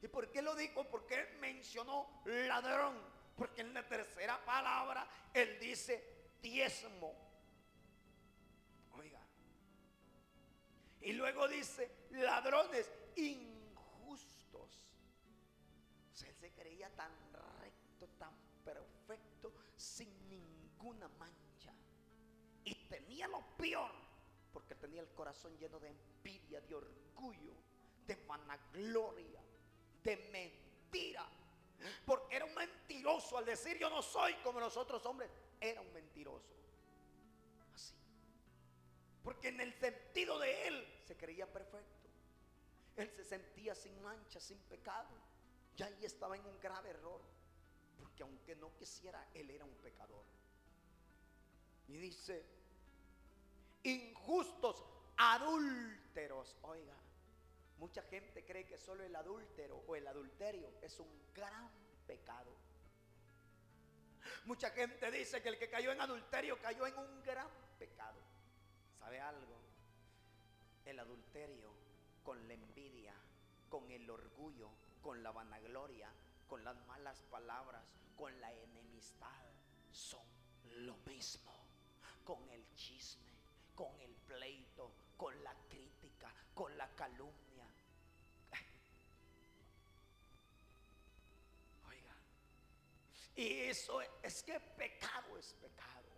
¿Y 0.00 0.08
por 0.08 0.30
qué 0.30 0.42
lo 0.42 0.54
dijo? 0.54 0.84
Porque 0.88 1.36
mencionó 1.40 2.22
ladrón. 2.24 2.96
Porque 3.36 3.60
en 3.62 3.72
la 3.72 3.86
tercera 3.86 4.44
palabra 4.44 5.08
él 5.32 5.58
dice 5.60 6.32
diezmo. 6.42 7.14
Oiga. 8.92 9.20
Y 11.00 11.12
luego 11.12 11.48
dice 11.48 11.90
ladrones 12.10 12.90
injustos. 13.16 14.86
O 16.12 16.16
sea, 16.16 16.28
él 16.28 16.34
se 16.36 16.50
creía 16.52 16.90
tan 16.96 17.12
recto, 17.60 18.08
tan 18.18 18.34
perfecto, 18.64 19.52
sin 19.76 20.28
ninguna 20.28 21.08
mancha. 21.08 21.72
Y 22.64 22.74
tenía 22.88 23.28
lo 23.28 23.40
peor, 23.56 23.92
porque 24.52 24.74
tenía 24.74 25.00
el 25.00 25.08
corazón 25.10 25.56
lleno 25.58 25.78
de 25.78 25.88
envidia, 25.88 26.60
de 26.60 26.74
orgullo, 26.74 27.54
de 28.06 28.16
vanagloria, 28.26 29.40
de 30.08 30.16
mentira. 30.32 31.26
Porque 32.04 32.36
era 32.36 32.44
un 32.44 32.54
mentiroso 32.54 33.38
al 33.38 33.44
decir 33.44 33.78
yo 33.78 33.90
no 33.90 34.02
soy 34.02 34.34
como 34.36 34.60
los 34.60 34.76
otros 34.76 35.04
hombres. 35.06 35.30
Era 35.60 35.80
un 35.80 35.92
mentiroso. 35.92 36.54
Así. 37.74 37.94
Porque 39.22 39.48
en 39.48 39.60
el 39.60 39.72
sentido 39.74 40.38
de 40.38 40.68
él 40.68 41.02
se 41.06 41.16
creía 41.16 41.46
perfecto. 41.46 42.08
Él 42.96 43.10
se 43.14 43.24
sentía 43.24 43.74
sin 43.74 44.00
mancha, 44.02 44.40
sin 44.40 44.58
pecado. 44.58 45.08
Ya 45.76 45.86
ahí 45.86 46.04
estaba 46.04 46.36
en 46.36 46.44
un 46.44 46.58
grave 46.60 46.90
error. 46.90 47.20
Porque 47.98 48.22
aunque 48.22 48.56
no 48.56 48.74
quisiera, 48.76 49.28
él 49.34 49.50
era 49.50 49.64
un 49.64 49.74
pecador. 49.76 50.24
Y 51.86 51.96
dice, 51.96 52.44
injustos, 53.84 54.84
adúlteros. 55.16 56.56
Oiga, 56.62 56.94
mucha 57.78 58.02
gente 58.02 58.44
cree 58.44 58.66
que 58.66 58.78
solo 58.78 59.04
el 59.04 59.14
adúltero 59.14 59.82
o 59.86 59.96
el 59.96 60.06
adulterio 60.06 60.72
es 60.82 60.98
un 61.00 61.32
gran 61.34 61.70
pecado. 62.06 62.50
Mucha 64.44 64.70
gente 64.70 65.10
dice 65.10 65.42
que 65.42 65.48
el 65.48 65.58
que 65.58 65.68
cayó 65.68 65.92
en 65.92 66.00
adulterio 66.00 66.58
cayó 66.60 66.86
en 66.86 66.98
un 66.98 67.22
gran 67.22 67.48
pecado. 67.78 68.20
¿Sabe 68.94 69.20
algo? 69.20 69.60
El 70.84 70.98
adulterio 70.98 71.72
con 72.22 72.46
la 72.46 72.54
envidia, 72.54 73.14
con 73.68 73.90
el 73.90 74.08
orgullo, 74.10 74.70
con 75.00 75.22
la 75.22 75.30
vanagloria, 75.30 76.10
con 76.46 76.64
las 76.64 76.76
malas 76.86 77.22
palabras, 77.30 77.82
con 78.16 78.40
la 78.40 78.52
enemistad, 78.52 79.44
son 79.92 80.26
lo 80.84 80.96
mismo. 81.06 81.52
Con 82.24 82.50
el 82.50 82.62
chisme, 82.74 83.32
con 83.74 83.98
el 84.00 84.14
pleito, 84.14 84.92
con 85.16 85.42
la 85.42 85.54
crítica, 85.68 86.30
con 86.54 86.76
la 86.76 86.88
calumnia. 86.94 87.47
Y 93.38 93.60
eso 93.60 94.00
es 94.20 94.42
que 94.42 94.58
pecado 94.58 95.38
es 95.38 95.54
pecado. 95.54 96.08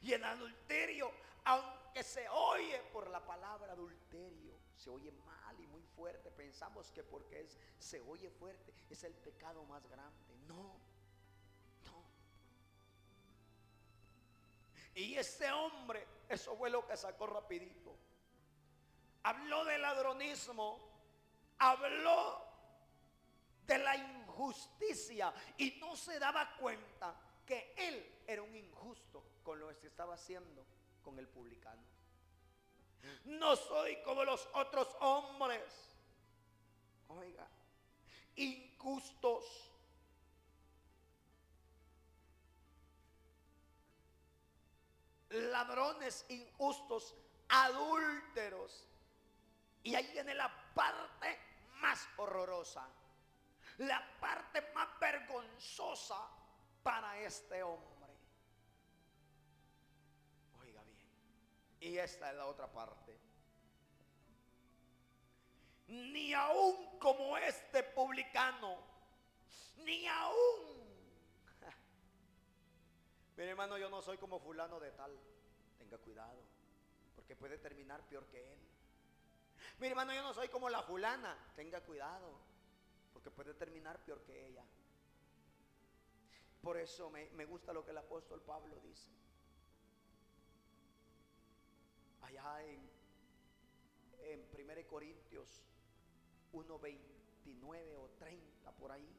Y 0.00 0.14
el 0.14 0.24
adulterio, 0.24 1.12
aunque 1.44 2.02
se 2.02 2.26
oye 2.30 2.80
por 2.94 3.10
la 3.10 3.22
palabra 3.22 3.72
adulterio, 3.72 4.54
se 4.74 4.88
oye 4.88 5.12
mal 5.12 5.60
y 5.60 5.66
muy 5.66 5.82
fuerte. 5.82 6.30
Pensamos 6.30 6.90
que 6.92 7.02
porque 7.02 7.40
es, 7.40 7.58
se 7.78 8.00
oye 8.00 8.30
fuerte 8.30 8.72
es 8.88 9.04
el 9.04 9.12
pecado 9.12 9.62
más 9.64 9.86
grande. 9.86 10.34
No, 10.48 10.80
no. 11.84 12.04
Y 14.94 15.14
ese 15.16 15.52
hombre, 15.52 16.06
eso 16.30 16.56
fue 16.56 16.70
lo 16.70 16.86
que 16.86 16.96
sacó 16.96 17.26
rapidito. 17.26 17.94
Habló 19.24 19.66
del 19.66 19.82
ladronismo, 19.82 20.78
habló 21.58 22.50
de 23.66 23.76
la 23.76 23.94
injusticia 24.40 25.32
y 25.58 25.72
no 25.80 25.94
se 25.96 26.18
daba 26.18 26.56
cuenta 26.56 27.14
que 27.46 27.74
él 27.76 28.22
era 28.26 28.42
un 28.42 28.54
injusto 28.54 29.22
con 29.42 29.60
lo 29.60 29.68
que 29.78 29.86
estaba 29.86 30.14
haciendo 30.14 30.64
con 31.02 31.18
el 31.18 31.28
publicano. 31.28 31.82
No 33.24 33.56
soy 33.56 34.00
como 34.02 34.24
los 34.24 34.48
otros 34.54 34.88
hombres. 35.00 35.62
Oiga, 37.08 37.46
injustos. 38.36 39.44
Ladrones 45.30 46.24
injustos, 46.28 47.14
adúlteros. 47.48 48.84
Y 49.82 49.94
ahí 49.94 50.10
viene 50.12 50.34
la 50.34 50.50
parte 50.74 51.38
más 51.80 52.08
horrorosa. 52.16 52.86
La 53.80 54.04
parte 54.20 54.60
más 54.74 54.88
vergonzosa 55.00 56.28
para 56.82 57.18
este 57.20 57.62
hombre. 57.62 58.14
Oiga 60.60 60.82
bien. 60.82 61.08
Y 61.80 61.96
esta 61.96 62.30
es 62.30 62.36
la 62.36 62.44
otra 62.44 62.70
parte. 62.70 63.18
Ni 65.88 66.34
aún 66.34 66.98
como 66.98 67.38
este 67.38 67.82
publicano. 67.82 68.76
Ni 69.78 70.06
aún. 70.06 70.84
Mire 73.38 73.50
hermano, 73.50 73.78
yo 73.78 73.88
no 73.88 74.02
soy 74.02 74.18
como 74.18 74.40
fulano 74.40 74.78
de 74.78 74.90
tal. 74.90 75.18
Tenga 75.78 75.96
cuidado. 75.96 76.42
Porque 77.16 77.34
puede 77.34 77.56
terminar 77.56 78.06
peor 78.06 78.26
que 78.26 78.52
él. 78.52 78.58
Mire 79.78 79.92
hermano, 79.92 80.12
yo 80.12 80.20
no 80.20 80.34
soy 80.34 80.50
como 80.50 80.68
la 80.68 80.82
fulana. 80.82 81.34
Tenga 81.56 81.80
cuidado. 81.80 82.49
Porque 83.20 83.36
puede 83.36 83.52
terminar 83.52 84.02
peor 84.02 84.22
que 84.22 84.46
ella. 84.46 84.64
Por 86.62 86.78
eso 86.78 87.10
me, 87.10 87.28
me 87.30 87.44
gusta 87.44 87.70
lo 87.72 87.84
que 87.84 87.90
el 87.90 87.98
apóstol 87.98 88.40
Pablo 88.40 88.80
dice. 88.80 89.10
Allá 92.22 92.64
en, 92.64 92.90
en 94.20 94.48
1 94.54 94.88
Corintios 94.88 95.62
1.29 96.54 97.96
o 97.98 98.08
30 98.18 98.72
por 98.72 98.90
ahí. 98.90 99.14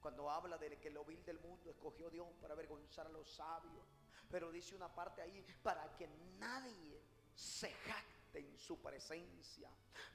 Cuando 0.00 0.30
habla 0.30 0.56
de 0.56 0.80
que 0.80 0.88
lo 0.88 1.04
vil 1.04 1.22
del 1.26 1.40
mundo 1.40 1.70
escogió 1.70 2.08
Dios 2.08 2.26
para 2.40 2.54
avergonzar 2.54 3.06
a 3.06 3.10
los 3.10 3.28
sabios. 3.28 3.86
Pero 4.30 4.50
dice 4.50 4.74
una 4.74 4.88
parte 4.88 5.20
ahí, 5.20 5.44
para 5.62 5.94
que 5.98 6.08
nadie 6.38 7.02
se 7.34 7.70
jacte 7.70 8.21
en 8.38 8.58
su 8.58 8.80
presencia. 8.80 9.70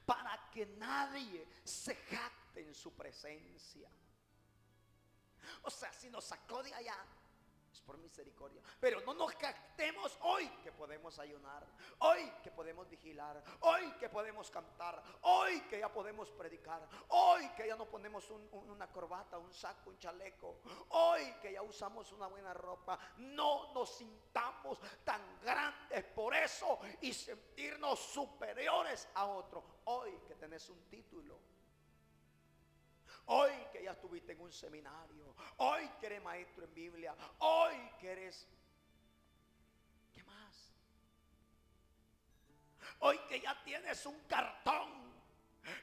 Para 0.06 0.50
que 0.52 0.66
nadie 0.66 1.48
se 1.64 1.96
jacte 1.96 2.62
en 2.62 2.74
su 2.74 2.94
presencia. 2.96 3.90
O 5.64 5.70
sea, 5.70 5.92
si 5.94 6.10
nos 6.10 6.26
sacó 6.26 6.64
de 6.64 6.74
allá, 6.74 6.98
por 7.82 7.98
misericordia. 7.98 8.62
Pero 8.80 9.02
no 9.02 9.14
nos 9.14 9.34
captemos 9.36 10.18
hoy 10.22 10.48
que 10.64 10.72
podemos 10.72 11.18
ayunar, 11.20 11.66
hoy 12.00 12.32
que 12.44 12.52
podemos 12.52 12.90
vigilar, 12.90 13.44
hoy 13.62 13.92
que 14.00 14.10
podemos 14.10 14.50
cantar, 14.52 15.02
hoy 15.22 15.62
que 15.62 15.80
ya 15.80 15.92
podemos 15.92 16.30
predicar, 16.32 16.88
hoy 17.10 17.50
que 17.50 17.68
ya 17.68 17.76
no 17.76 17.86
ponemos 17.86 18.30
una 18.30 18.88
corbata, 18.92 19.38
un 19.38 19.54
saco, 19.54 19.90
un 19.90 19.98
chaleco, 19.98 20.62
hoy 20.90 21.34
que 21.42 21.54
ya 21.54 21.62
usamos 21.62 22.12
una 22.12 22.28
buena 22.28 22.54
ropa. 22.54 23.00
No 23.18 23.74
nos 23.74 23.96
sintamos 23.96 24.80
tan 25.04 25.40
grandes 25.42 26.04
por 26.06 26.36
eso 26.36 26.80
y 27.02 27.14
sentirnos 27.14 28.00
superiores 28.00 29.08
a 29.16 29.26
otro. 29.26 29.64
Hoy 29.86 30.20
que 30.28 30.36
tenés 30.36 30.70
un 30.70 30.90
título 30.90 31.57
Hoy 33.28 33.52
que 33.72 33.84
ya 33.84 33.92
estuviste 33.92 34.32
en 34.32 34.42
un 34.42 34.52
seminario. 34.54 35.36
Hoy 35.58 35.90
que 36.00 36.06
eres 36.06 36.24
maestro 36.24 36.64
en 36.64 36.74
Biblia. 36.74 37.16
Hoy 37.40 37.76
que 38.00 38.12
eres... 38.12 38.48
¿Qué 40.14 40.24
más? 40.24 40.74
Hoy 43.00 43.20
que 43.28 43.42
ya 43.42 43.62
tienes 43.64 44.06
un 44.06 44.20
cartón. 44.22 45.08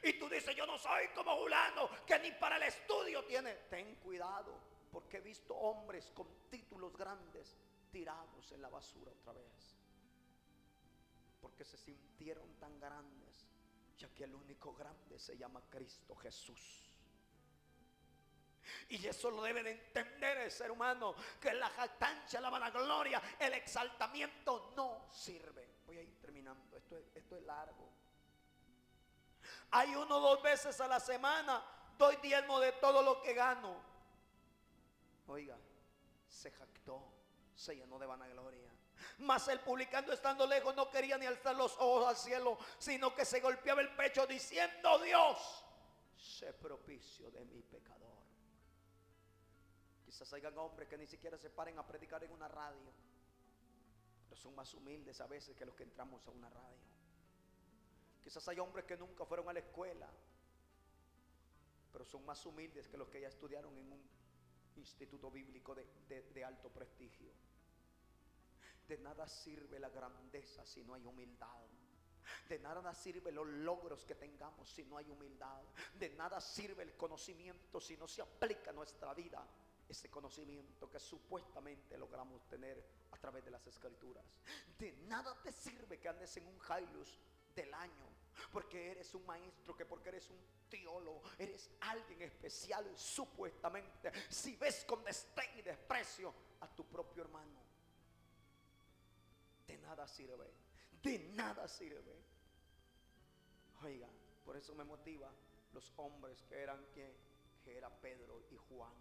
Y 0.03 0.19
tú 0.19 0.29
dices, 0.31 0.57
yo 0.57 0.65
no 0.65 0.79
soy 0.79 1.09
como 1.15 1.37
Julano, 1.37 1.91
que 2.07 2.19
ni 2.19 2.33
para 2.33 2.57
el 2.57 2.63
estudio 2.63 3.25
tiene. 3.27 3.55
Ten 3.69 3.97
cuidado, 3.97 4.59
porque 4.91 5.19
he 5.19 5.21
visto 5.21 5.55
hombres 5.55 6.11
con 6.15 6.27
títulos 6.49 6.97
grandes 6.97 7.59
tirados 7.91 8.53
en 8.53 8.63
la 8.63 8.71
basura 8.71 9.13
otra 9.13 9.35
vez. 9.35 9.79
Porque 11.43 11.65
se 11.67 11.77
sintieron 11.77 12.55
tan 12.55 12.81
grandes, 12.81 13.47
ya 13.99 14.09
que 14.15 14.25
el 14.25 14.35
único 14.35 14.73
grande 14.73 15.19
se 15.19 15.37
llama 15.37 15.63
Cristo 15.69 16.17
Jesús. 16.17 16.94
Y 18.89 19.07
eso 19.07 19.31
lo 19.31 19.43
debe 19.43 19.63
de 19.63 19.73
entender 19.73 20.39
el 20.39 20.51
ser 20.51 20.71
humano, 20.71 21.15
que 21.41 21.53
la 21.53 21.69
jactancia, 21.71 22.41
la 22.41 22.51
vanagloria, 22.51 23.23
el 23.39 23.53
exaltamiento 23.55 24.73
no 24.77 25.09
sirve. 25.11 25.75
Voy 25.87 25.99
a 25.99 26.03
ir 26.03 26.21
terminando, 26.21 26.77
esto 26.77 26.97
es, 26.97 27.05
esto 27.15 27.37
es 27.37 27.43
largo. 27.45 27.91
Hay 29.73 29.95
uno 29.95 30.19
o 30.19 30.21
dos 30.21 30.43
veces 30.43 30.81
a 30.81 30.89
la 30.89 31.01
semana, 31.01 31.65
doy 31.99 32.17
diezmo 32.17 32.61
de 32.61 32.73
todo 32.73 33.03
lo 33.03 33.21
que 33.21 33.35
gano. 33.35 33.77
Oiga, 35.27 35.57
se 36.29 36.51
jactó, 36.51 37.03
se 37.55 37.75
llenó 37.77 37.99
de 37.99 38.07
vanagloria. 38.07 38.71
Mas 39.19 39.49
el 39.49 39.61
publicando 39.61 40.13
estando 40.13 40.47
lejos 40.47 40.75
no 40.75 40.91
quería 40.91 41.19
ni 41.19 41.27
alzar 41.27 41.57
los 41.57 41.77
ojos 41.79 42.09
al 42.09 42.17
cielo, 42.17 42.59
sino 42.79 43.15
que 43.15 43.25
se 43.25 43.41
golpeaba 43.41 43.81
el 43.81 43.95
pecho 43.95 44.27
diciendo, 44.27 44.99
Dios, 44.99 45.65
sé 46.17 46.53
propicio 46.53 47.31
de 47.31 47.45
mi 47.45 47.63
pecador. 47.63 48.04
Quizás 50.15 50.33
hayan 50.33 50.57
hombres 50.59 50.89
que 50.89 50.97
ni 50.97 51.09
siquiera 51.09 51.37
se 51.37 51.51
paren 51.51 51.77
a 51.77 51.85
predicar 51.85 52.23
en 52.23 52.31
una 52.31 52.47
radio, 52.47 52.93
pero 54.29 54.41
son 54.41 54.55
más 54.55 54.73
humildes 54.73 55.21
a 55.21 55.27
veces 55.27 55.57
que 55.57 55.67
los 55.67 55.75
que 55.75 55.83
entramos 55.83 56.25
a 56.29 56.31
una 56.31 56.49
radio. 56.49 56.79
Quizás 58.23 58.47
hay 58.47 58.61
hombres 58.61 58.85
que 58.85 58.97
nunca 58.97 59.27
fueron 59.27 59.49
a 59.49 59.53
la 59.53 59.59
escuela, 59.59 60.09
pero 61.93 62.05
son 62.05 62.25
más 62.25 62.47
humildes 62.47 62.87
que 62.87 62.97
los 62.97 63.09
que 63.09 63.23
ya 63.23 63.27
estudiaron 63.27 63.77
en 63.77 63.91
un 63.91 64.09
instituto 64.77 65.33
bíblico 65.33 65.75
de, 65.75 66.45
alto 66.45 66.69
prestigio. 66.69 67.33
De 68.87 68.99
nada 68.99 69.27
sirve 69.27 69.81
la 69.81 69.89
grandeza 69.89 70.65
si 70.65 70.85
no 70.85 70.95
hay 70.95 71.05
humildad. 71.05 71.67
De 72.49 72.61
nada 72.61 72.95
sirve 72.95 73.33
los 73.33 73.49
logros 73.49 74.05
que 74.05 74.15
tengamos 74.15 74.69
si 74.69 74.85
no 74.85 74.97
hay 74.97 75.11
humildad. 75.11 75.61
De 75.99 76.11
nada 76.11 76.41
sirve 76.41 76.85
el 76.85 76.97
conocimiento 76.97 77.81
si 77.81 77.97
no 77.97 78.07
se 78.07 78.23
aplica 78.23 78.71
a 78.71 78.75
nuestra 78.75 79.13
vida 79.13 79.45
ese 79.89 80.11
conocimiento 80.11 80.91
que 80.91 80.99
supuestamente 80.99 81.97
logramos 81.99 82.47
tener 82.49 82.83
a 83.11 83.17
través 83.19 83.45
de 83.45 83.51
las 83.51 83.67
escrituras. 83.67 84.25
De 84.79 84.93
nada 85.09 85.37
te 85.43 85.53
sirve 85.53 85.99
que 85.99 86.09
andes 86.09 86.37
en 86.37 86.47
un 86.47 86.59
Jailus 86.59 87.19
del 87.55 87.73
año, 87.75 88.09
porque 88.53 88.91
eres 88.91 89.15
un 89.15 89.25
maestro, 89.27 89.77
que 89.77 89.87
porque 89.87 90.09
eres 90.09 90.29
un 90.31 90.39
teólogo, 90.69 91.23
eres 91.39 91.71
alguien 91.81 92.23
especial 92.23 92.91
supuestamente, 92.97 94.11
si 94.29 94.57
ves 94.57 94.85
con 94.85 95.05
destén 95.05 95.59
y 95.59 95.63
desprecio 95.63 96.35
a 96.61 96.69
tu 96.69 96.85
propio 96.87 97.23
hermano. 97.23 97.63
De 99.67 99.79
nada 99.79 100.07
sirve, 100.09 100.51
de 101.03 101.19
nada 101.35 101.69
sirve. 101.69 102.23
Oiga, 103.83 104.09
por 104.45 104.57
eso 104.57 104.75
me 104.75 104.85
motiva 104.85 105.31
los 105.73 105.93
hombres 105.97 106.43
que 106.43 106.57
eran 106.57 106.85
que, 106.93 107.15
que 107.63 107.77
era 107.77 107.91
Pedro 107.91 108.43
y 108.51 108.57
Juan 108.57 108.93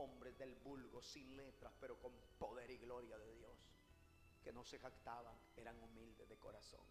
hombres 0.00 0.36
del 0.38 0.54
vulgo, 0.56 1.00
sin 1.02 1.36
letras, 1.36 1.72
pero 1.80 1.98
con 1.98 2.12
poder 2.38 2.70
y 2.70 2.78
gloria 2.78 3.16
de 3.18 3.34
Dios, 3.34 3.56
que 4.42 4.52
no 4.52 4.64
se 4.64 4.78
jactaban, 4.78 5.34
eran 5.56 5.78
humildes 5.80 6.28
de 6.28 6.36
corazón. 6.36 6.84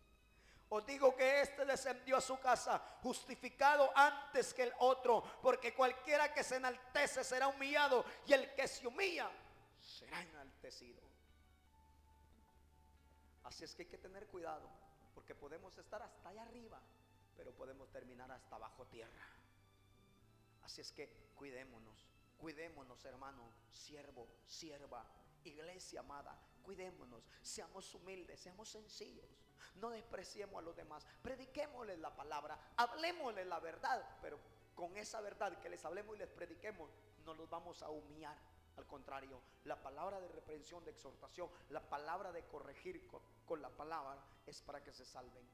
Os 0.72 0.86
digo 0.86 1.16
que 1.16 1.42
este 1.42 1.66
descendió 1.66 2.18
a 2.18 2.22
su 2.22 2.40
casa 2.40 2.78
justificado 3.02 3.90
antes 3.96 4.54
que 4.54 4.64
el 4.64 4.74
otro, 4.80 5.24
porque 5.42 5.74
cualquiera 5.74 6.32
que 6.32 6.44
se 6.44 6.58
enaltece 6.58 7.24
será 7.24 7.48
humillado 7.48 8.06
y 8.28 8.34
el 8.34 8.54
que 8.54 8.68
se 8.68 8.86
humilla 8.86 9.32
será 9.80 10.22
enaltecido. 10.22 11.02
Así 13.44 13.64
es 13.64 13.74
que 13.74 13.82
hay 13.82 13.88
que 13.88 13.98
tener 13.98 14.28
cuidado, 14.28 14.70
porque 15.16 15.34
podemos 15.34 15.76
estar 15.80 16.04
hasta 16.04 16.30
allá 16.30 16.44
arriba, 16.44 16.80
pero 17.36 17.52
podemos 17.52 17.90
terminar 17.90 18.32
hasta 18.32 18.60
bajo 18.60 18.86
tierra. 18.86 19.26
Así 20.62 20.82
es 20.82 20.92
que 20.92 21.32
cuidémonos. 21.34 22.19
Cuidémonos, 22.40 23.04
hermano, 23.04 23.52
siervo, 23.70 24.28
sierva, 24.46 25.06
iglesia 25.44 26.00
amada. 26.00 26.40
Cuidémonos, 26.64 27.28
seamos 27.42 27.94
humildes, 27.96 28.40
seamos 28.40 28.70
sencillos. 28.70 29.28
No 29.76 29.90
despreciemos 29.90 30.60
a 30.60 30.62
los 30.62 30.76
demás. 30.76 31.06
Prediquémosles 31.22 32.00
la 32.00 32.16
palabra, 32.16 32.58
hablemosles 32.78 33.46
la 33.46 33.60
verdad, 33.60 34.18
pero 34.22 34.40
con 34.74 34.96
esa 34.96 35.20
verdad 35.20 35.60
que 35.60 35.70
les 35.70 35.84
hablemos 35.84 36.16
y 36.16 36.20
les 36.20 36.30
prediquemos, 36.30 36.90
no 37.26 37.34
los 37.34 37.50
vamos 37.50 37.84
a 37.84 37.90
humillar. 37.90 38.38
Al 38.78 38.88
contrario, 38.88 39.42
la 39.66 39.82
palabra 39.82 40.22
de 40.22 40.30
reprensión, 40.30 40.86
de 40.86 40.92
exhortación, 40.92 41.50
la 41.70 41.82
palabra 41.82 42.32
de 42.32 42.46
corregir 42.46 43.06
con, 43.08 43.22
con, 43.46 43.62
la 43.62 43.70
palabra 43.70 44.18
es 44.46 44.62
para 44.62 44.82
que 44.82 44.94
se 44.94 45.04
salven. 45.04 45.46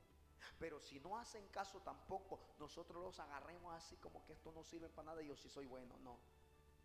Pero 0.59 0.79
si 0.79 0.99
no 0.99 1.17
hacen 1.17 1.47
caso 1.47 1.81
tampoco, 1.81 2.39
nosotros 2.59 3.03
los 3.03 3.19
agarremos 3.19 3.73
así 3.73 3.97
como 3.97 4.23
que 4.25 4.33
esto 4.33 4.51
no 4.51 4.63
sirve 4.63 4.89
para 4.89 5.07
nada 5.07 5.23
y 5.23 5.27
yo 5.27 5.35
sí 5.35 5.49
soy 5.49 5.65
bueno. 5.65 5.97
No, 6.03 6.19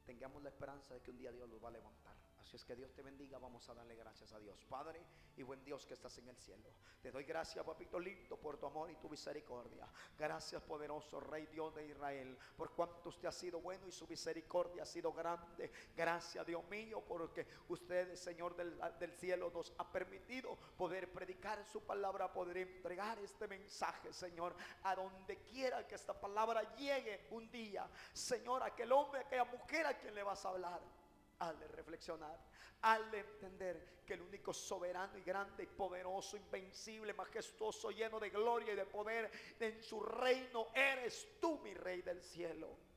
tengamos 0.04 0.42
la 0.42 0.48
esperanza 0.48 0.94
de 0.94 1.00
que 1.00 1.10
un 1.10 1.18
día 1.18 1.32
Dios 1.32 1.48
los 1.48 1.62
va 1.62 1.68
a 1.68 1.72
levantar. 1.72 2.29
Así 2.40 2.56
es 2.56 2.64
que 2.64 2.74
Dios 2.74 2.92
te 2.92 3.02
bendiga. 3.02 3.38
Vamos 3.38 3.68
a 3.68 3.74
darle 3.74 3.94
gracias 3.94 4.32
a 4.32 4.38
Dios. 4.38 4.64
Padre 4.68 5.04
y 5.36 5.42
buen 5.42 5.62
Dios 5.62 5.84
que 5.86 5.94
estás 5.94 6.16
en 6.18 6.28
el 6.28 6.36
cielo. 6.36 6.70
Te 7.02 7.10
doy 7.10 7.24
gracias, 7.24 7.64
papito 7.64 7.98
lindo, 7.98 8.36
por 8.36 8.58
tu 8.58 8.66
amor 8.66 8.90
y 8.90 8.96
tu 8.96 9.08
misericordia. 9.08 9.86
Gracias, 10.18 10.62
poderoso 10.62 11.20
Rey 11.20 11.46
Dios 11.46 11.74
de 11.74 11.86
Israel, 11.86 12.36
por 12.56 12.74
cuanto 12.74 13.10
usted 13.10 13.28
ha 13.28 13.32
sido 13.32 13.60
bueno 13.60 13.86
y 13.86 13.92
su 13.92 14.06
misericordia 14.06 14.82
ha 14.82 14.86
sido 14.86 15.12
grande. 15.12 15.70
Gracias, 15.94 16.46
Dios 16.46 16.64
mío, 16.68 17.02
porque 17.06 17.46
usted, 17.68 18.14
Señor 18.16 18.56
del, 18.56 19.12
cielo, 19.12 19.50
nos 19.50 19.72
ha 19.78 19.90
permitido 19.90 20.56
poder 20.76 21.12
predicar 21.12 21.64
su 21.64 21.82
palabra, 21.82 22.32
poder 22.32 22.56
entregar 22.56 23.18
este 23.18 23.46
mensaje, 23.48 24.12
Señor, 24.12 24.54
a 24.82 24.94
donde 24.94 25.42
quiera 25.42 25.86
que 25.86 25.94
esta 25.94 26.18
palabra 26.18 26.74
llegue 26.76 27.28
un 27.30 27.50
día. 27.50 27.88
Señor, 28.12 28.62
aquel 28.62 28.92
hombre, 28.92 29.20
aquella 29.20 29.44
mujer 29.44 29.86
a 29.86 29.98
quien 29.98 30.14
le 30.14 30.22
vas 30.22 30.44
a 30.44 30.48
hablar 30.48 30.99
al 31.40 31.58
de 31.58 31.68
reflexionar, 31.68 32.38
al 32.82 33.10
de 33.10 33.18
entender 33.18 34.00
que 34.06 34.14
el 34.14 34.22
único 34.22 34.52
soberano 34.52 35.18
y 35.18 35.22
grande 35.22 35.64
y 35.64 35.66
poderoso, 35.66 36.36
invencible, 36.36 37.12
majestuoso, 37.12 37.90
lleno 37.90 38.18
de 38.18 38.30
gloria 38.30 38.72
y 38.72 38.76
de 38.76 38.86
poder 38.86 39.30
en 39.58 39.82
su 39.82 40.00
reino, 40.00 40.68
eres 40.74 41.38
tú, 41.40 41.58
mi 41.58 41.74
rey 41.74 42.02
del 42.02 42.22
cielo. 42.22 42.89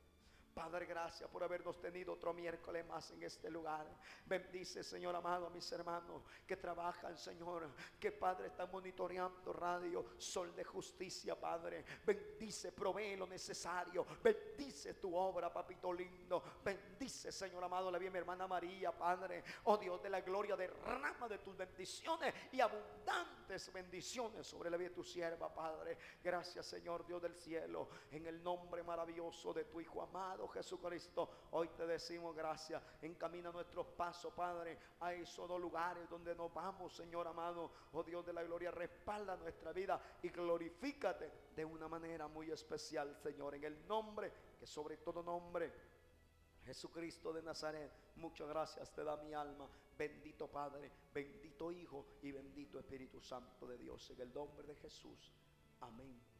Padre, 0.53 0.85
gracias 0.85 1.27
por 1.29 1.43
habernos 1.43 1.79
tenido 1.81 2.13
otro 2.13 2.31
miércoles 2.31 2.85
más 2.85 3.09
en 3.11 3.23
este 3.23 3.49
lugar. 3.49 3.87
Bendice, 4.25 4.83
Señor 4.83 5.15
amado, 5.15 5.47
a 5.47 5.49
mis 5.49 5.71
hermanos 5.71 6.21
que 6.45 6.57
trabajan, 6.57 7.17
Señor, 7.17 7.71
que 7.99 8.11
Padre 8.11 8.47
está 8.47 8.67
monitoreando 8.67 9.51
radio, 9.51 10.05
Sol 10.17 10.55
de 10.55 10.63
Justicia, 10.63 11.39
Padre. 11.39 11.83
Bendice, 12.05 12.71
provee 12.71 13.15
lo 13.15 13.25
necesario. 13.25 14.05
Bendice 14.21 14.93
tu 14.95 15.15
obra, 15.15 15.51
papito 15.51 15.91
lindo. 15.91 16.43
Bendice, 16.63 17.31
Señor 17.31 17.63
amado, 17.63 17.89
la 17.89 17.97
bien 17.97 18.13
mi 18.13 18.19
hermana 18.19 18.47
María, 18.47 18.91
Padre. 18.91 19.43
Oh 19.63 19.77
Dios 19.77 20.03
de 20.03 20.09
la 20.11 20.21
gloria, 20.21 20.55
derrama 20.55 21.27
de 21.27 21.39
tus 21.39 21.57
bendiciones 21.57 22.33
y 22.51 22.61
abundantes 22.61 23.73
bendiciones 23.73 24.47
sobre 24.47 24.69
la 24.69 24.77
vida 24.77 24.89
de 24.89 24.95
tu 24.95 25.03
sierva, 25.03 25.53
Padre. 25.53 25.97
Gracias, 26.23 26.65
Señor 26.65 27.05
Dios 27.05 27.21
del 27.21 27.35
cielo, 27.35 27.89
en 28.11 28.25
el 28.27 28.41
nombre 28.43 28.83
maravilloso 28.83 29.53
de 29.53 29.65
tu 29.65 29.81
Hijo 29.81 30.01
amado. 30.01 30.42
Jesucristo, 30.47 31.29
hoy 31.51 31.69
te 31.69 31.86
decimos 31.86 32.36
gracias. 32.36 32.82
Encamina 33.01 33.51
nuestros 33.51 33.88
pasos, 33.88 34.34
Padre, 34.34 34.77
a 34.99 35.13
esos 35.13 35.47
dos 35.47 35.60
lugares 35.60 36.10
donde 36.10 36.36
nos 36.36 36.53
vamos, 36.53 36.95
Señor 36.95 37.27
amado. 37.27 37.71
Oh 37.93 38.03
Dios 38.03 38.25
de 38.25 38.34
la 38.34 38.43
gloria, 38.43 38.71
respalda 38.71 39.36
nuestra 39.38 39.71
vida 39.71 40.01
y 40.21 40.29
glorifícate 40.29 41.32
de 41.56 41.65
una 41.65 41.88
manera 41.88 42.27
muy 42.27 42.51
especial, 42.51 43.15
Señor, 43.15 43.56
en 43.56 43.63
el 43.63 43.88
nombre 43.88 44.32
que 44.60 44.65
sobre 44.65 44.97
todo 44.97 45.23
nombre. 45.23 45.71
Jesucristo 46.65 47.34
de 47.34 47.41
Nazaret, 47.41 47.91
muchas 48.15 48.47
gracias 48.47 48.93
te 48.93 49.03
da 49.03 49.17
mi 49.17 49.34
alma. 49.34 49.67
Bendito 49.97 50.47
Padre, 50.47 50.91
bendito 51.13 51.71
Hijo 51.71 52.06
y 52.21 52.32
bendito 52.32 52.79
Espíritu 52.79 53.21
Santo 53.21 53.67
de 53.67 53.77
Dios. 53.77 54.10
En 54.12 54.21
el 54.21 54.34
nombre 54.34 54.65
de 54.67 54.75
Jesús. 54.75 55.32
Amén. 55.82 56.33